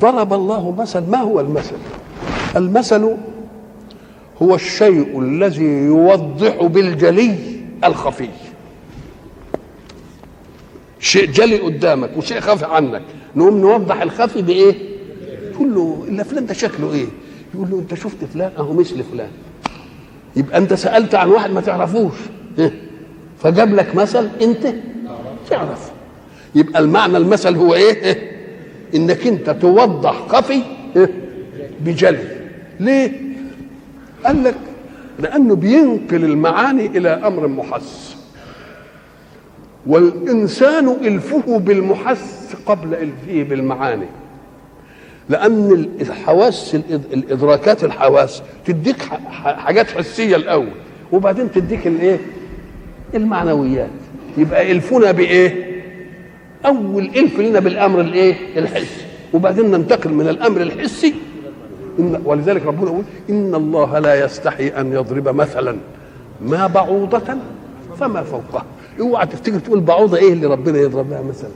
[0.00, 1.76] ضرب الله مثل ما هو المثل؟
[2.56, 3.16] المثل
[4.42, 7.36] هو الشيء الذي يوضح بالجلي
[7.84, 8.28] الخفي.
[11.00, 13.02] شيء جلي قدامك وشيء خفي عنك.
[13.36, 14.93] نقوم نوضح الخفي بإيه؟
[15.54, 17.06] تقول له الا فلان ده شكله إيه؟
[17.54, 19.28] يقول له أنت شفت فلان؟ أهو مثل فلان
[20.36, 22.12] يبقى أنت سألت عن واحد ما تعرفوش.
[23.42, 24.74] فجاب لك مثل أنت
[25.50, 25.92] تعرف
[26.54, 28.30] يبقى المعنى المثل هو إيه؟
[28.94, 30.62] إنك أنت توضح خفي
[31.80, 32.18] بجلي
[32.80, 33.12] ليه؟
[34.26, 34.54] قال لك
[35.18, 38.16] لأنه بينقل المعاني إلى أمر محس.
[39.86, 44.06] والإنسان الفه بالمحس قبل إلفه بالمعاني.
[45.28, 46.74] لأن الحواس
[47.12, 50.68] الإدراكات الحواس تديك حاجات حسية الأول.
[51.12, 52.18] وبعدين تديك الإيه؟
[53.14, 53.90] المعنويات.
[54.36, 55.74] يبقى الفنا بإيه؟
[56.66, 59.04] أول الف لنا بالأمر الإيه؟ الحسي.
[59.32, 61.14] وبعدين ننتقل من الأمر الحسي.
[61.98, 65.76] إن ولذلك ربنا يقول إن الله لا يستحي أن يضرب مثلا
[66.40, 67.36] ما بعوضة
[68.00, 68.64] فما فوقها.
[69.00, 71.50] اوعى تفتكر تقول بعوضة إيه اللي ربنا يضرب لها مثلا؟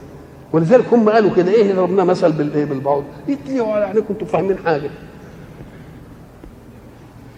[0.53, 4.89] ولذلك هم قالوا كده إيه ربنا مثل بالايه بالبعوضة يتليوا على عينيكم أنتوا فاهمين حاجة.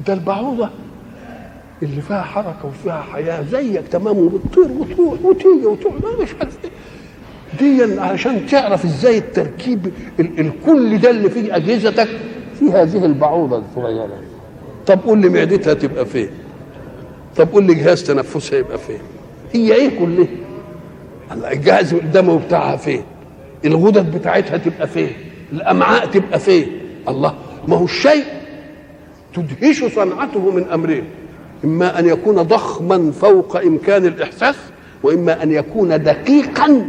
[0.07, 0.69] ده البعوضة
[1.83, 6.57] اللي فيها حركة وفيها حياة زيك تمام وبتطير وتروح وتيجي ما مش عارف
[7.61, 12.07] إيه دي عشان تعرف إزاي التركيب الكل ده اللي في أجهزتك
[12.59, 14.17] في هذه البعوضة الصغيره
[14.87, 16.29] طب قول لي معدتها تبقى فين؟
[17.37, 18.99] طب قول لي جهاز تنفسها يبقى فين؟
[19.53, 20.27] هي إيه كلها؟
[21.33, 23.03] الجهاز الدموي بتاعها فين
[23.65, 25.09] الغدد بتاعتها تبقى فين
[25.53, 26.67] الامعاء تبقى فين
[27.07, 27.35] الله
[27.67, 28.23] ما هو الشيء
[29.33, 31.03] تدهش صنعته من أمرين.
[31.63, 34.55] إما أن يكون ضخما فوق إمكان الإحساس
[35.03, 36.85] وإما أن يكون دقيقا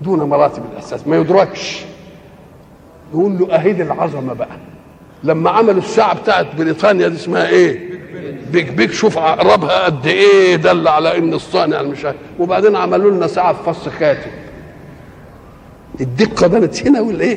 [0.00, 1.06] دون مراتب الإحساس.
[1.06, 1.84] ما يدركش.
[3.12, 4.56] يقول له أهيد العظمة بقى.
[5.24, 7.87] لما عملوا الساعة بتاعت بريطانيا دي اسمها إيه؟
[8.52, 12.06] بيك بيك شوف عقربها قد إيه دل على ان الصانع مش
[12.38, 14.30] وبعدين عملوا لنا ساعة في فص خاتم.
[16.00, 17.36] الدقة بانت هنا ولا إيه؟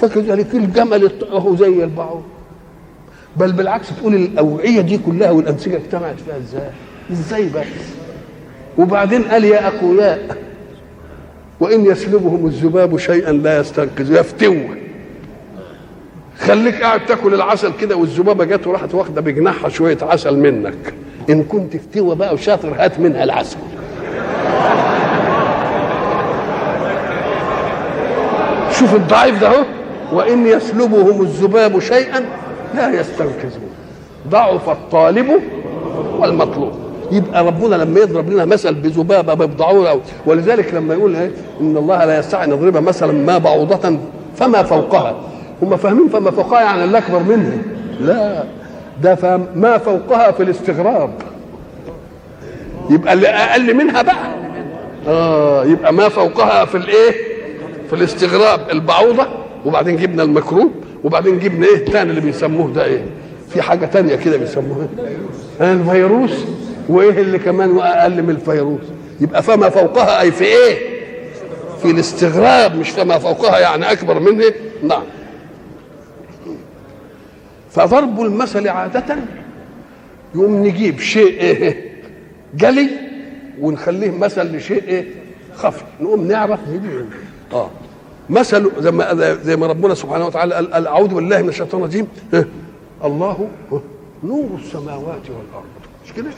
[0.00, 2.22] فكذلك الجمل اهو زي البعوض.
[3.36, 6.70] بل بالعكس تقول الأوعية دي كلها والانسجه اجتمعت فيها إزاي؟
[7.12, 7.66] إزاي بس؟
[8.78, 10.36] وبعدين قال يا اقوياء
[11.60, 14.76] وإن يسلبهم الذباب شيئا لا يستنقذ يفتوه.
[16.42, 20.94] خليك قاعد تاكل العسل كده والذبابه جت وراحت واخدة بجناحها شوية عسل منك.
[21.30, 23.56] إن كنت فتوه بقى وشاطر هات منها العسل.
[28.72, 29.64] شوف الضعيف ده أهو.
[30.12, 32.24] وإن يسلبهم الذباب شيئا
[32.74, 33.70] لا يستنقذون.
[34.28, 35.26] ضعف الطالب
[36.18, 36.72] والمطلوب.
[37.12, 42.18] يبقى ربنا لما يضرب لنا مثل بذبابة ببضعوره ولذلك لما يقول إيه؟ إن الله لا
[42.18, 43.98] يستطيع أن يضرب مثلا ما بعوضة
[44.36, 45.14] فما فوقها.
[45.62, 47.58] هم فاهمين فما فوقها يعني اللي اكبر منها
[48.00, 48.44] لا
[49.02, 51.10] ده فهم ما فوقها في الاستغراب.
[52.90, 54.34] يبقى اللي أقل منها بقى.
[55.08, 57.12] آه يبقى ما فوقها في الإيه؟
[57.90, 58.60] في الاستغراب.
[58.70, 59.26] البعوضة
[59.66, 60.70] وبعدين جبنا المكروب
[61.04, 63.04] وبعدين جبنا إيه؟ الثاني اللي بيسموه ده إيه؟
[63.48, 64.86] في حاجة تانية كده بيسموها
[65.60, 66.44] إيه؟ الفيروس.
[66.88, 68.80] وإيه اللي كمان أقل من الفيروس؟
[69.20, 70.78] يبقى فما فوقها أي في إيه؟
[71.82, 74.44] في الاستغراب مش فما فوقها يعني أكبر منه.
[74.82, 75.02] نعم.
[77.72, 79.16] فضرب المثل عادة
[80.34, 81.92] يقوم نجيب شيء إيه
[82.54, 82.88] جلي
[83.60, 85.04] ونخليه مثل لشيء إيه
[85.54, 85.84] خفي.
[86.00, 86.60] نقوم نعرف
[87.52, 87.70] آه.
[88.30, 92.06] مثل زي ما زي ما ربنا سبحانه وتعالى قال أعوذ بالله من الشيطان الرجيم.
[93.04, 93.48] الله
[94.24, 95.64] نور السماوات والأرض.
[96.06, 96.30] مش كده؟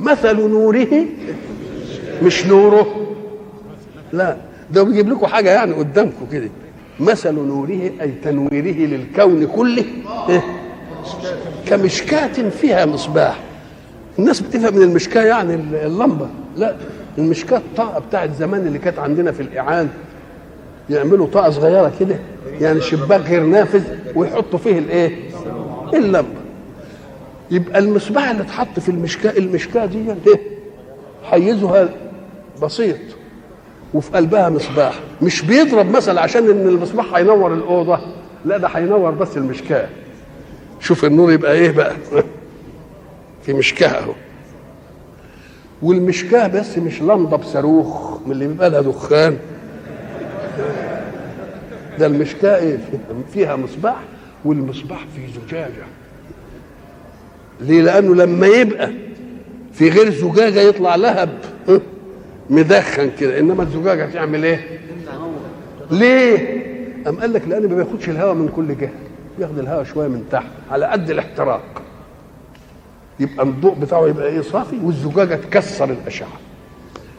[0.00, 1.06] مثل نوره
[2.22, 2.86] مش نوره.
[4.12, 4.36] لا
[4.70, 6.48] ده بيجيب لكم حاجة يعني قدامكم كده.
[7.00, 9.84] مثل نوره أي تنويره للكون كله.
[10.28, 10.59] إيه؟
[11.66, 13.38] كمشكاة فيها مصباح.
[14.18, 15.54] الناس بتفهم من المشكاة يعني
[15.86, 16.26] اللمبة.
[16.56, 16.76] لا
[17.18, 19.88] المشكاة الطاقة بتاعت زمان اللي كانت عندنا في الإعان.
[20.90, 22.16] يعملوا طاقة صغيرة كده
[22.60, 23.82] يعني شباك غير نافذ
[24.14, 25.16] ويحطوا فيه الإيه؟
[25.94, 26.40] اللمبة.
[27.50, 30.40] يبقى المصباح اللي اتحط في المشكاة المشكاة دي إيه؟
[31.24, 31.88] حيزها
[32.62, 32.96] بسيط
[33.94, 34.94] وفي قلبها مصباح.
[35.22, 37.98] مش بيضرب مثل عشان إن المصباح هينور الأوضة.
[38.44, 39.88] لا ده هينور بس المشكاة.
[40.80, 41.96] شوف النور يبقى إيه بقى؟
[43.44, 44.12] في مشكاة أهو.
[45.82, 49.38] والمشكاة بس مش لمضة بصاروخ من اللي بيبقى لها دخان.
[51.98, 52.78] ده المشكاة إيه؟
[53.32, 53.96] فيها مصباح
[54.44, 55.84] والمصباح في زجاجة.
[57.60, 58.90] ليه؟ لأنه لما يبقى
[59.72, 61.28] في غير زجاجة يطلع لهب
[62.50, 63.38] مدخن كده.
[63.38, 64.80] إنما الزجاجة هتعمل إيه؟
[65.90, 66.60] ليه؟
[67.08, 69.09] أم قال لك لأن ما بياخدش الهواء من كل جهة.
[69.40, 71.82] بياخد الهواء شوية من تحت على قد الاحتراق.
[73.20, 74.76] يبقى الضوء بتاعه يبقى إيه؟ صافي.
[74.82, 76.38] والزجاجة تكسر الأشعة.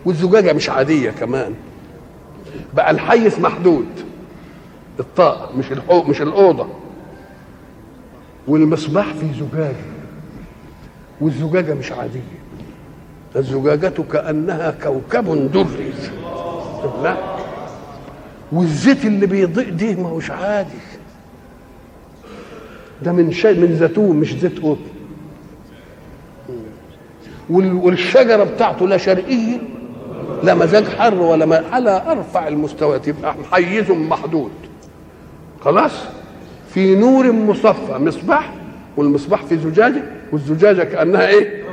[0.06, 1.54] والزجاجة مش عادية كمان.
[2.74, 3.86] بقى الحيز محدود.
[5.00, 6.68] الطاقه مش الحو مش الأوضة.
[8.48, 9.86] والمصباح في زجاجة.
[11.22, 12.22] والزجاجة مش عادية.
[13.36, 15.94] الزجاجة كأنها كوكب دري.
[17.04, 17.18] لا.
[18.52, 20.70] والزيت اللي بيضيء دي ما هوش عادي.
[23.04, 24.78] ده من شيء من زيتون مش زيت قطن
[27.50, 29.58] والشجرة بتاعته لا شرقية
[30.44, 34.52] لا مزاج حر ولا ما على أرفع المستويات يبقى حيز محدود.
[35.62, 35.92] خلاص؟
[36.74, 38.54] في نور مصفى مصباح
[38.98, 41.64] والمصباح في زجاجة والزجاجة كأنها إيه؟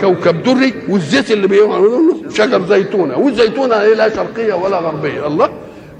[0.00, 3.18] كوكب دري والزيت اللي بيعملوا شجر زيتونة.
[3.18, 5.26] والزيتونة إيه؟ لا شرقية ولا غربية.
[5.26, 5.48] الله؟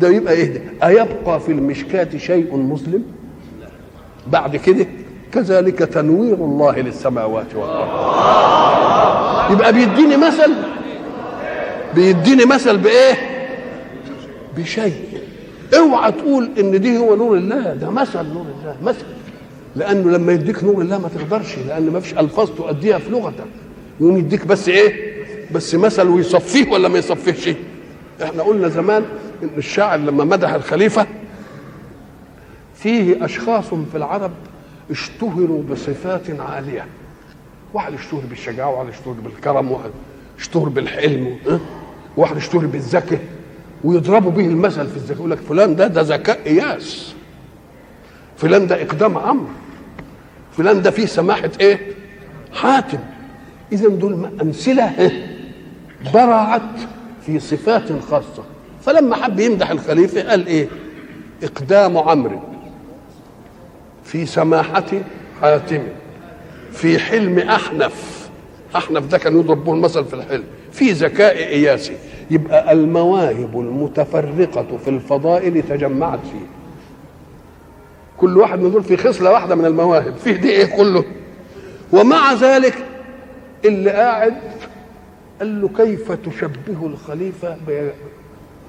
[0.01, 3.03] ده يبقى إيه ده؟ أيبقى في المشكاة شيء مسلم؟
[4.27, 4.87] بعد كده
[5.33, 7.89] كذلك تنوير الله للسماوات والأرض.
[9.53, 10.53] يبقى بيديني مثل؟
[11.95, 13.15] بيديني مثل بإيه؟
[14.57, 14.93] بشيء.
[15.79, 17.75] اوعى تقول إن دي هو نور الله.
[17.75, 19.05] ده مثل نور الله مثل.
[19.77, 23.45] لأنه لما يديك نور الله ما تقدرش لأن ما فيش ألفاظ تؤديها في لغتك.
[24.01, 25.15] يقوم يديك بس إيه؟
[25.53, 27.51] بس مثل ويصفيه ولا ما يصفيهش
[28.23, 29.03] إحنا قلنا زمان
[29.43, 31.07] إن الشاعر لما مدح الخليفة
[32.85, 34.31] فيه أشخاص في العرب
[34.91, 36.87] اشتهروا بصفات عالية.
[37.75, 39.91] واحد اشتهر بالشجاعة وواحد اشتهر بالكرم وواحد
[40.39, 41.37] اشتهر بالحلم
[42.17, 43.21] وواحد اشتهر بالذكاء.
[43.85, 47.15] ويضربوا به المثل في الذكاء يقول لك فلان ده ده ذكاء إياس.
[48.37, 49.47] فلان ده إقدام أمر
[50.57, 51.81] فلان ده فيه سماحة إيه؟
[52.53, 52.99] حاتم.
[53.73, 55.13] اذا دول أمثلة
[56.15, 56.63] برعت
[57.27, 58.45] في صفات خاصة.
[58.83, 60.69] فلما حب يمدح الخليفة قال إيه؟
[61.43, 62.54] إقدام عمرو.
[64.05, 64.85] في سماحة
[65.41, 65.83] حاتم
[66.73, 68.29] في حلم أحنف.
[68.77, 70.45] أحنف ده كان يضرب به المثل في الحلم.
[70.73, 71.97] في ذكاء إياسي.
[72.31, 76.47] يبقى المواهب المتفرقة في الفضائل تجمعت فيه.
[78.19, 80.17] كل واحد من دول في خصلة واحدة من المواهب.
[80.17, 81.05] فيه دي إيه كله؟
[81.93, 82.75] ومع ذلك
[83.65, 84.35] اللي قاعد
[85.41, 87.57] قال له كيف تشبه الخليفة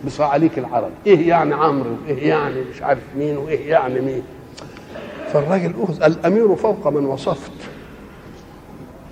[0.05, 4.23] بصعاليك العرب؟ إيه يعني عمرو؟ وايه يعني مش عارف مين؟ وإيه يعني مين؟
[5.35, 7.51] فالراجل أخذ الأمير فوق من وصفت.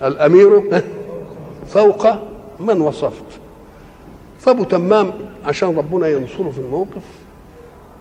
[0.03, 0.81] الأمير
[1.67, 2.07] فوق
[2.59, 3.23] من وصفت.
[4.39, 5.13] فابو تمام
[5.45, 7.01] عشان ربنا ينصره في الموقف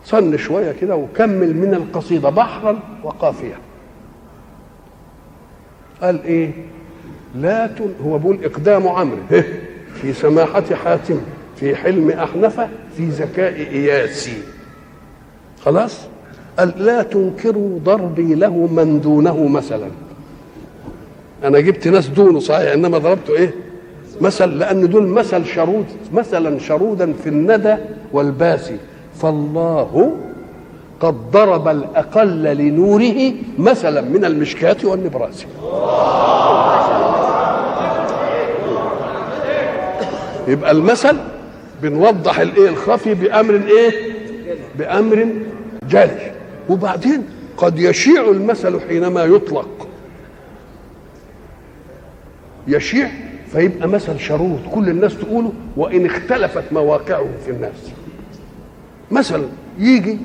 [0.04, 3.58] صن شوية كده وكمل من القصيدة بحرا وقافية.
[6.02, 6.50] قال إيه؟
[7.34, 9.18] لا تن هو بيقول إقدام عمرو.
[9.94, 11.20] في سماحة حاتم
[11.56, 14.42] في حلم أحنفة في ذكاء إياسي.
[15.64, 16.11] خلاص؟
[16.58, 19.86] قال لا تنكروا ضربي له من دونه مثلا.
[21.44, 23.54] أنا جبت ناس دونه صحيح إنما ضربته إيه؟
[24.20, 27.76] مثل لأن دول مثل شرود مثلا شرودا في الندى
[28.12, 28.76] والباسي.
[29.22, 30.16] فالله
[31.00, 35.46] قد ضرب الأقل لنوره مثلا من المشكاة والنبراس.
[40.48, 41.16] يبقى المثل
[41.82, 43.90] بنوضح الإيه الخفي بأمر إيه؟
[44.78, 45.28] بأمر
[45.88, 46.31] جلي
[46.68, 47.22] وبعدين
[47.56, 49.88] قد يشيع المثل حينما يطلق.
[52.68, 53.10] يشيع
[53.52, 57.90] فيبقى مثل شرود كل الناس تقوله وإن اختلفت مواقعه في الناس.
[59.10, 59.44] مثلا
[59.78, 60.18] يجي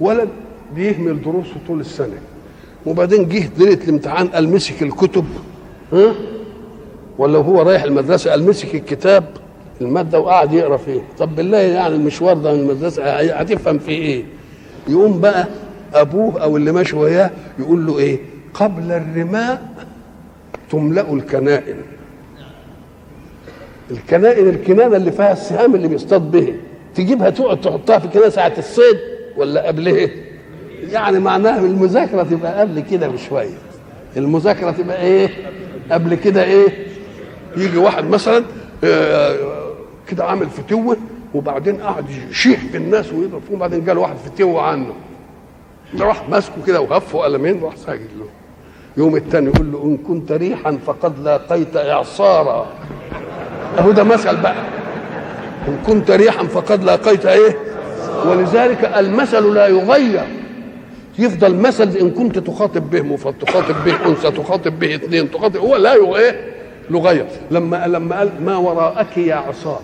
[0.00, 0.28] ولد
[0.74, 2.18] بيهمل دروسه طول السنة
[2.86, 5.24] وبعدين جه ليله الامتحان قال مسك الكتب
[5.92, 6.14] ها؟
[7.18, 9.24] ولا هو رايح المدرسة قال مسك الكتاب
[9.80, 11.00] المادة وقعد يقرأ فيه.
[11.18, 14.24] طب بالله يعني المشوار ده من المدرسة هتفهم فيه إيه؟
[14.88, 15.46] يقوم بقى
[15.94, 18.18] أبوه أو اللي ماشي وياه يقول له إيه؟
[18.54, 19.68] قبل الرماء
[20.70, 21.76] تملأ الكنائن.
[23.90, 26.54] الكنائن الكنانة اللي فيها السهام اللي بيصطاد به
[26.94, 28.98] تجيبها تقعد تحطها في كنانه ساعة الصيد
[29.36, 30.08] ولا قبلها؟
[30.82, 33.58] يعني معناها المذاكرة تبقى قبل كده بشوية.
[34.16, 35.28] المذاكرة تبقى إيه؟
[35.90, 36.68] قبل كده إيه؟
[37.56, 38.44] يجي واحد مثلا
[38.84, 39.36] آه،
[40.08, 40.96] كده عامل فتوة
[41.34, 44.92] وبعدين قعد يشيح في الناس ويضرب فيهم وبعدين جاله واحد فتوة عنه.
[46.00, 48.26] راح ماسكه كده وهفه قلمين راح ساجد له.
[48.96, 52.66] يوم التاني يقول له إن كنت ريحا فقد لاقيت إعصارا.
[53.78, 54.54] أهو ده مثل بقى.
[55.68, 57.56] إن كنت ريحا فقد لاقيت إيه؟
[58.26, 60.24] ولذلك المثل لا يغير.
[61.18, 65.76] يفضل مثل إن كنت تخاطب به مفرد تخاطب به أنثى تخاطب به اثنين تخاطب هو
[65.76, 66.34] لا يغ-
[66.90, 69.80] يغير لما لما قال ما وراءك يا عصام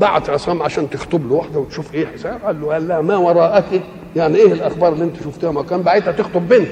[0.00, 2.40] بعت عصام عشان تخطب له واحدة وتشوف إيه حساب.
[2.44, 3.82] قال له قال لها ما وراءك؟
[4.16, 6.68] يعني إيه الأخبار اللي أنت شفتها؟ ما كان بعتها تخطب بنت.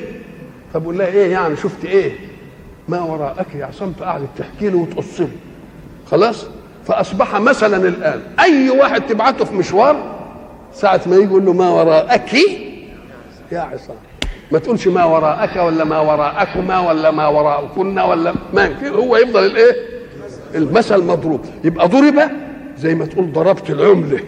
[0.74, 2.12] فبقول لها إيه يعني؟ شفت إيه؟
[2.88, 5.28] ما وراءك يا عصام؟ فقعدت تحكي له وتقص له.
[6.10, 6.46] خلاص؟
[6.86, 9.96] فأصبح مثلا الآن أي واحد تبعته في مشوار
[10.72, 12.34] ساعة ما يجي يقول له ما وراءك
[13.52, 13.96] يا عصام.
[14.52, 19.72] ما تقولش ما وراءك ولا ما وراءكما ولا ما وراءكن ولا ما هو يفضل الإيه؟
[20.54, 22.30] المثل مضروب يبقى ضرب
[22.78, 24.20] زي ما تقول ضربت العملة.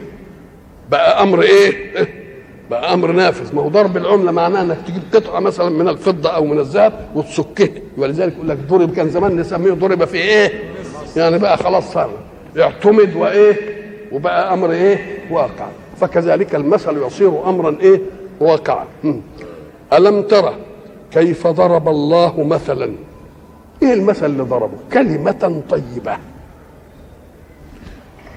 [0.90, 1.92] بقى أمر إيه؟
[2.70, 3.54] بقى أمر نافذ.
[3.56, 7.68] ما هو ضرب العملة معناه إنك تجيب قطعة مثلا من الفضة أو من الذهب وتسكها
[7.96, 10.52] ولذلك يقول لك ضرب كان زمان نسميه ضرب في إيه؟
[11.16, 12.10] يعني بقى خلاص صار
[12.60, 13.56] اعتمد وإيه؟
[14.12, 14.98] وبقى أمر إيه؟
[15.30, 15.66] واقع.
[16.00, 18.00] فكذلك المثل يصير امرا إيه؟
[18.40, 18.84] واقعا.
[19.92, 20.54] ألم ترى
[21.12, 22.92] كيف ضرب الله مثلا؟
[23.82, 26.16] إيه المثل اللي ضربه؟ كلمة طيبة.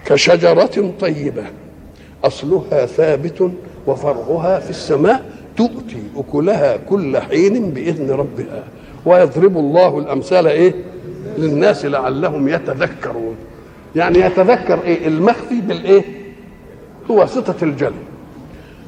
[0.05, 1.43] كشجرة طيبة.
[2.23, 3.51] أصلها ثابت
[3.87, 5.25] وفرعها في السماء
[5.57, 8.63] تؤتي أكلها كل حين بإذن ربها.
[9.05, 10.73] ويضرب الله الأمثال إيه؟
[11.37, 13.35] للناس لعلهم يتذكرون.
[13.95, 16.03] يعني يتذكر إيه؟ المخفي بالإيه؟
[17.11, 17.93] هو سطة الجل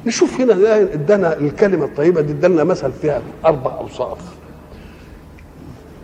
[0.06, 4.18] نشوف هنا ادانا الكلمة الطيبة دي ادانا مثل فيها أربع أوصاف.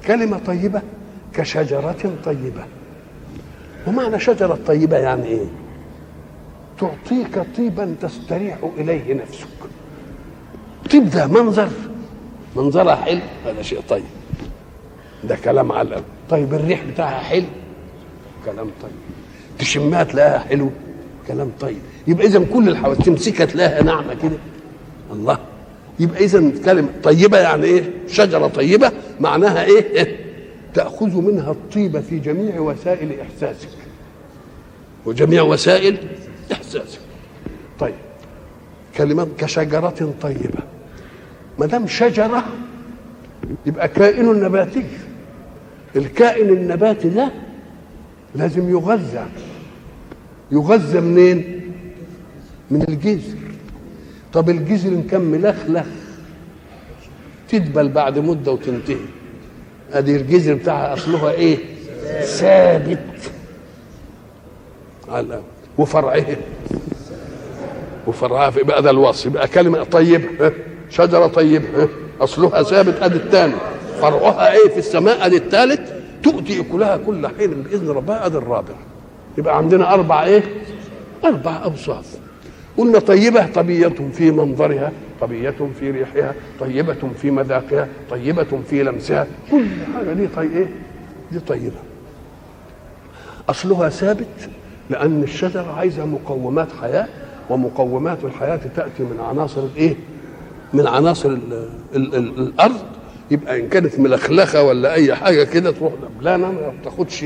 [0.06, 0.82] كلمة طيبة
[1.34, 2.64] كشجرة طيبة.
[3.86, 5.44] ومعنى شجرة طيبة يعني إيه؟
[6.80, 9.46] تعطيك طيبا تستريح إليه نفسك.
[10.92, 11.68] طيب ده منظر.
[12.56, 13.20] منظرها حلو.
[13.46, 14.04] هذا شيء طيب.
[15.24, 17.44] ده كلام على طيب الريح بتاعها حلو.
[18.44, 18.92] كلام طيب.
[19.58, 20.70] تشمها تلاقيها حلو.
[21.28, 21.78] كلام طيب.
[22.06, 24.36] يبقى اذا كل الحواس تمسكها تلاقيها ناعمه كده.
[25.12, 25.38] الله.
[26.00, 30.02] يبقى اذا كلمة طيبة يعني إيه؟ شجرة طيبة معناها إيه,
[30.74, 33.68] تأخذ منها الطيبة في جميع وسائل إحساسك.
[35.06, 35.96] وجميع وسائل
[36.52, 37.00] إحساسك.
[37.80, 37.94] طيب.
[38.96, 40.62] كلمات كشجرة طيبة.
[41.58, 42.44] ما دام شجرة
[43.66, 44.84] يبقى كائن نباتي.
[45.96, 47.32] الكائن النباتي ده
[48.34, 49.26] لازم يغذى.
[50.52, 51.60] يغذى منين؟
[52.70, 53.38] من الجذر
[54.32, 55.86] طب الجذر ان كان ملخلخ
[57.48, 58.96] تدبل بعد مدة وتنتهي.
[59.92, 61.58] ادي الجذر بتاعها اصلها إيه؟
[62.22, 62.98] ثابت.
[65.08, 65.40] على.
[65.78, 66.26] وفرعه
[68.06, 70.52] وفرعها في بقى ده الوصف يبقى كلمة طيبه؟
[70.90, 71.88] شجرة طيبه ها؟
[72.20, 73.54] أصلها ثابت أدي الثاني.
[74.00, 75.80] فرعها إيه في السماء؟ أدي الثالث.
[76.22, 78.74] تؤتي أكلها كل حين بإذن ربها أدي الرابع.
[79.38, 80.42] يبقى عندنا أربع إيه؟
[81.24, 82.04] أربع أوصاف.
[82.78, 84.92] قلنا طيبة طبية في منظرها.
[85.22, 89.26] طبية في ريحها طيبة في مذاقها طيبة في لمسها.
[89.50, 90.68] كل حاجة دي طي إيه؟
[91.32, 91.76] دي طيبة.
[93.48, 94.50] أصلها ثابت
[94.90, 97.08] لأن الشجرة عايزة مقومات حياة
[97.50, 99.94] ومقومات الحياة تأتي من عناصر الإيه؟
[100.72, 102.80] من عناصر ال ال ال الأرض.
[103.30, 107.24] يبقى إن كانت ملخلخة ولا أي حاجة كده تروح دبلانة ما بتاخدش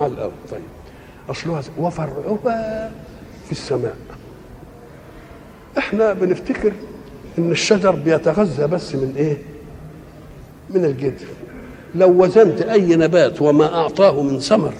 [0.00, 0.32] على الأرض.
[0.50, 0.60] طيب.
[1.30, 1.62] أصلها.
[1.78, 2.90] وفرعها
[3.46, 3.96] في السماء.
[5.78, 6.72] إحنا بنفتكر
[7.38, 9.36] إن الشجر بيتغذى بس من إيه؟
[10.70, 11.26] من الجذر
[11.94, 14.72] لو وزنت أي نبات وما أعطاه من ثمر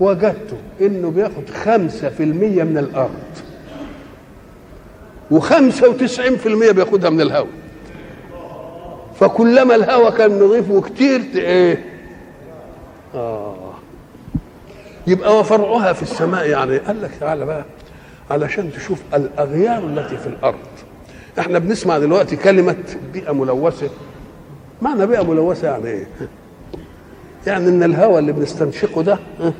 [0.00, 3.10] وجدته إنه بياخد خمسة في المية من الأرض
[5.30, 7.48] وخمسة وتسعين في المية بياخدها من الهواء.
[9.20, 11.84] فكلما الهواء كان نظيف وكتير إيه؟
[13.14, 13.54] آه.
[15.06, 16.78] يبقى وفرعها في السماء يعني.
[16.78, 17.64] قال لك تعالى بقى
[18.30, 20.58] علشان تشوف الأغيار التي في الأرض.
[21.38, 22.76] إحنا بنسمع دلوقتي كلمة
[23.12, 23.88] بيئة ملوثة.
[24.82, 26.06] معنى بيئة ملوثة يعني إيه؟
[27.46, 29.52] يعني إن الهواء اللي بنستنشقه ده ها،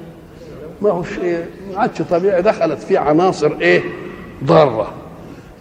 [0.83, 1.45] ما هوش ما
[1.77, 2.43] عادش طبيعي.
[2.43, 3.83] دخلت فيه عناصر إيه؟
[4.45, 4.93] ضارة.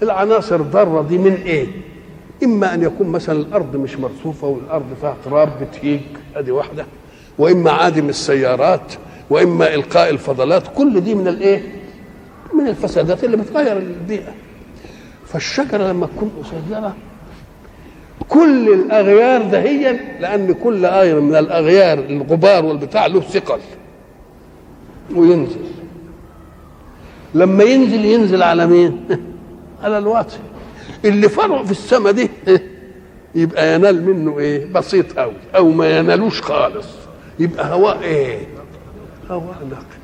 [0.03, 1.68] العناصر ضاره دي من إيه؟
[2.43, 5.99] إما أن يكون مثلا الأرض مش مرصوفة والأرض فيها تراب بتهيج
[6.36, 6.86] ادي واحدة.
[7.38, 8.93] وإما عادم السيارات
[9.30, 10.64] وإما إلقاء الفضلات.
[10.78, 11.62] كل دي من الإيه؟
[12.53, 14.34] من الفسادات اللي بتغير البيئة.
[15.34, 16.95] فالشجرة لما تكون قصيره
[18.29, 23.59] كل الأغيار دهيا لأن كل غير من الأغيار الغبار والبتاع له ثقل
[25.15, 25.61] وينزل.
[27.36, 29.07] لما ينزل ينزل على مين؟
[29.84, 30.38] على الواطي
[31.05, 32.29] اللي فرع في السماء دي
[33.36, 36.88] يبقى ينال منه إيه؟ بسيط قوي أو ما ينالوش خالص.
[37.39, 38.47] يبقى هواء إيه؟
[39.29, 40.01] هواء نقي.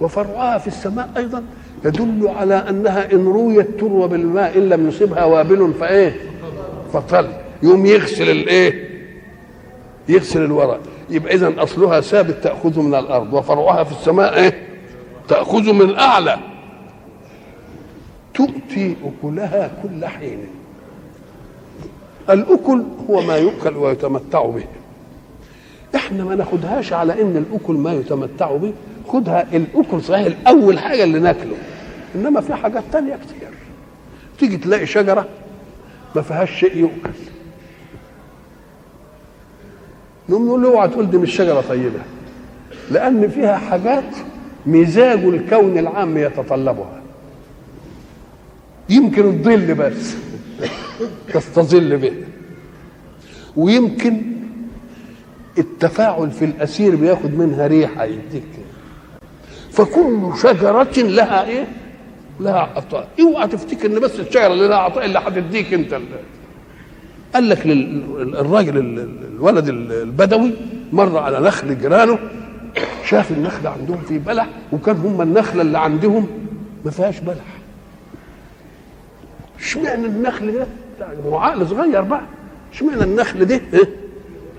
[0.00, 1.42] وفرعها في السماء أيضا
[1.84, 6.16] يدل على أنها إن رويت تروى بالماء إن لم يصبها وابل فإيه؟
[6.92, 7.28] فطل.
[7.62, 8.88] يوم يغسل الإيه؟
[10.08, 10.80] يغسل الورق.
[11.10, 13.32] يبقى اذا أصلها ثابت تأخذه من الأرض.
[13.32, 14.68] وفرعها في السماء إيه؟
[15.28, 16.38] تأخذه من اعلى
[18.34, 20.38] تؤتي أكلها كل حين.
[22.30, 24.64] الأكل هو ما يؤكل ويتمتع به.
[25.94, 28.72] إحنا ما ناخدهاش على إن الأكل ما يتمتع به.
[29.08, 31.56] خدها الاكل صحيح الأول حاجة اللي ناكله.
[32.14, 33.48] إنما في حاجات تانية كتير.
[34.38, 35.28] تيجي تلاقي شجرة
[36.16, 37.10] ما فيهاش شيء يؤكل.
[40.28, 42.00] نقوم نقول له اوعى تقول دي مش شجرة طيبة.
[42.90, 44.16] لأن فيها حاجات
[44.66, 47.02] مزاج الكون العام يتطلبها.
[48.88, 50.16] يمكن الظل بس
[51.34, 52.12] تستظل به.
[53.56, 54.22] ويمكن
[55.58, 58.42] التفاعل في الأسير بياخد منها ريحة يديك.
[59.78, 61.66] فكل شجرة لها إيه؟
[62.40, 65.92] لها عطاء اوعى تفتكر إن بس الشجرة اللي لها عطاء اللي هتديك أنت.
[65.92, 66.06] اللي.
[67.34, 68.78] قال لك للراجل
[69.34, 70.52] الولد البدوي
[70.92, 72.18] مر على نخل جيرانه
[73.04, 76.26] شاف النخل عندهم فيه بلح وكان هم النخلة اللي عندهم
[76.84, 77.44] ما فيهاش بلح.
[79.58, 80.66] اشمعنى النخل ده؟
[81.26, 82.22] هو عقل صغير بقى.
[82.72, 83.60] اشمعنى النخل ده؟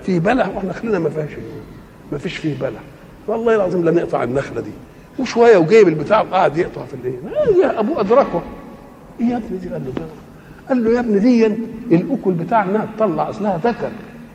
[0.03, 1.29] فيه بلح وإحنا نخلنا ما فيهاش
[2.11, 2.79] ما فيش فيه بلح.
[3.27, 4.71] والله العظيم لا نقطع النخلة دي.
[5.19, 8.41] وشوية وجايب البتاع وقعد يقطع في الايه يا ابوه ادركه
[9.21, 9.91] إيه يا ابني دي قال له
[10.69, 11.45] قال له يا ابني دي
[11.91, 13.89] الأكل بتاع انها تطلع اصلها ذكر.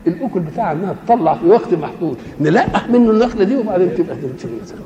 [0.07, 2.17] الأكل بتاع انها تطلع في وقت محدود.
[2.41, 4.77] نلقح منه النخلة دي وبعدين تبقى تنتهي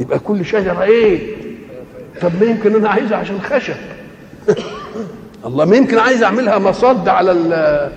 [0.00, 1.36] يبقى كل شجرة إيه؟
[2.22, 3.74] طب ما يمكن أنا عايزها عشان خشب.
[5.46, 7.90] الله ما يمكن عايز أعملها مصد على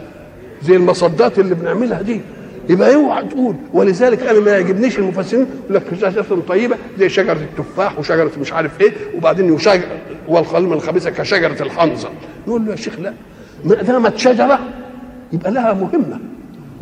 [0.64, 2.22] زي المصدات اللي بنعملها دي.
[2.70, 3.56] يبقى اوعى تقول.
[3.74, 8.82] ولذلك أنا ما يعجبنيش المفسرين يقول لك شجره طيبة زي شجرة التفاح وشجرة مش عارف
[8.82, 9.88] إيه وبعدين وشجر
[10.28, 12.10] والخلم الخبيثة كشجرة الحنظل
[12.48, 13.14] نقول له يا شيخ لا
[13.66, 14.60] ما دامت شجره
[15.34, 16.20] يبقى لها مهمة.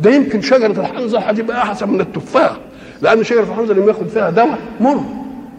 [0.00, 2.56] ده يمكن شجرة الحنظل هتبقى أحسن من التفاح
[3.02, 5.00] لأن شجرة الحنظل لما ياخد فيها دواء مر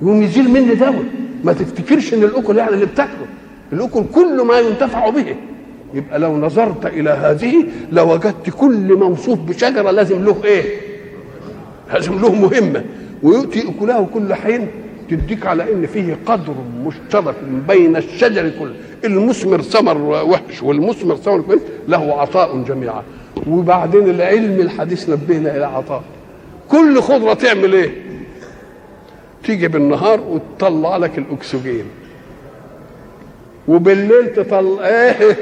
[0.02, 1.04] يقوم يزيل مني دواء.
[1.44, 3.26] ما تفتكرش إن الأكل يعني اللي بتاكله
[3.74, 5.36] الأكل كل ما ينتفع به.
[5.96, 10.64] يبقى لو نظرت إلى هذه لوجدت كل موصوف بشجرة لازم له إيه؟
[11.94, 12.84] لازم له مهمة.
[13.24, 14.68] ويؤتي اكله كل حين
[15.10, 16.54] تديك على إن فيه قدر
[16.86, 17.36] مشترك
[17.68, 18.74] بين الشجر كله
[19.06, 23.04] المثمر ثمر وحش والمثمر ثمر كويس له عطاء جميعا.
[23.48, 26.04] وبعدين العلم الحديث نبهنا إلى عطاء.
[26.70, 27.92] كل خضرة تعمل إيه؟
[29.44, 31.86] تيجي بالنهار وتطلع لك الأكسجين.
[33.68, 35.38] وبالليل تطلع إيه؟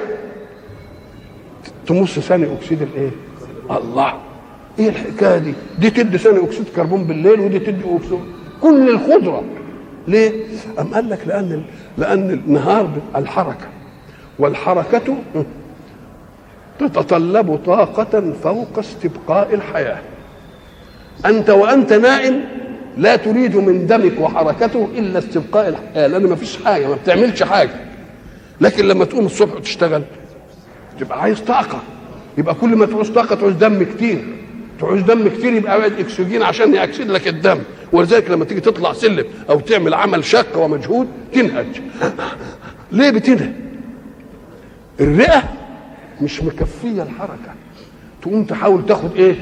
[1.88, 3.09] تمص ثاني أكسيد الإيه؟
[3.71, 4.13] الله.
[4.79, 8.19] إيه الحكاية دي؟ دي تدي ثاني أكسيد كربون بالليل ودي تدي أكسيد.
[8.61, 9.43] كل الخضره
[10.07, 10.31] ليه؟
[10.79, 11.63] أم قال لك لأن
[11.97, 13.67] لأن النهار الحركة.
[14.39, 15.17] والحركة
[16.79, 20.01] تتطلب طاقة فوق استبقاء الحياة.
[21.25, 22.41] أنت وأنت نائم
[22.97, 27.75] لا تريد من دمك وحركته إلا استبقاء الحياة لأن ما فيش حاجة ما بتعملش حاجة.
[28.61, 30.03] لكن لما تقوم الصبح وتشتغل
[31.00, 31.82] تبقى عايز طاقة.
[32.38, 34.26] يبقى كل ما تعوز طاقة تعوز دم كتير.
[34.80, 37.60] تعوز دم كتير يبقى عايز اكسجين عشان يأكسد لك الدم.
[37.91, 41.82] ولذلك لما تيجي تطلع سلم أو تعمل عمل شاق ومجهود تنهج.
[42.91, 43.52] ليه بتنهج؟
[45.00, 45.44] الرئة
[46.22, 47.54] مش مكفية الحركة.
[48.22, 49.36] تقوم تحاول تاخد إيه؟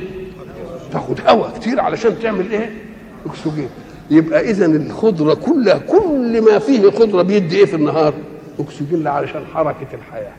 [0.91, 2.71] تاخد هواء كتير علشان تعمل إيه؟
[3.25, 3.69] اكسجين.
[4.11, 8.13] يبقى اذا الخضرة كلها كل ما فيه خضرة بيدي إيه في النهار؟
[8.59, 10.33] اكسجين علشان حركة الحياة.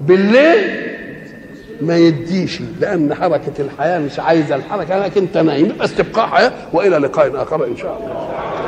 [0.00, 0.92] بالليل
[1.80, 6.96] ما يديش لأن حركة الحياة مش عايزة الحركة لكن انت نايم يبقى استبقاء حياة وإلى
[6.98, 8.61] لقاء آخر إن شاء الله.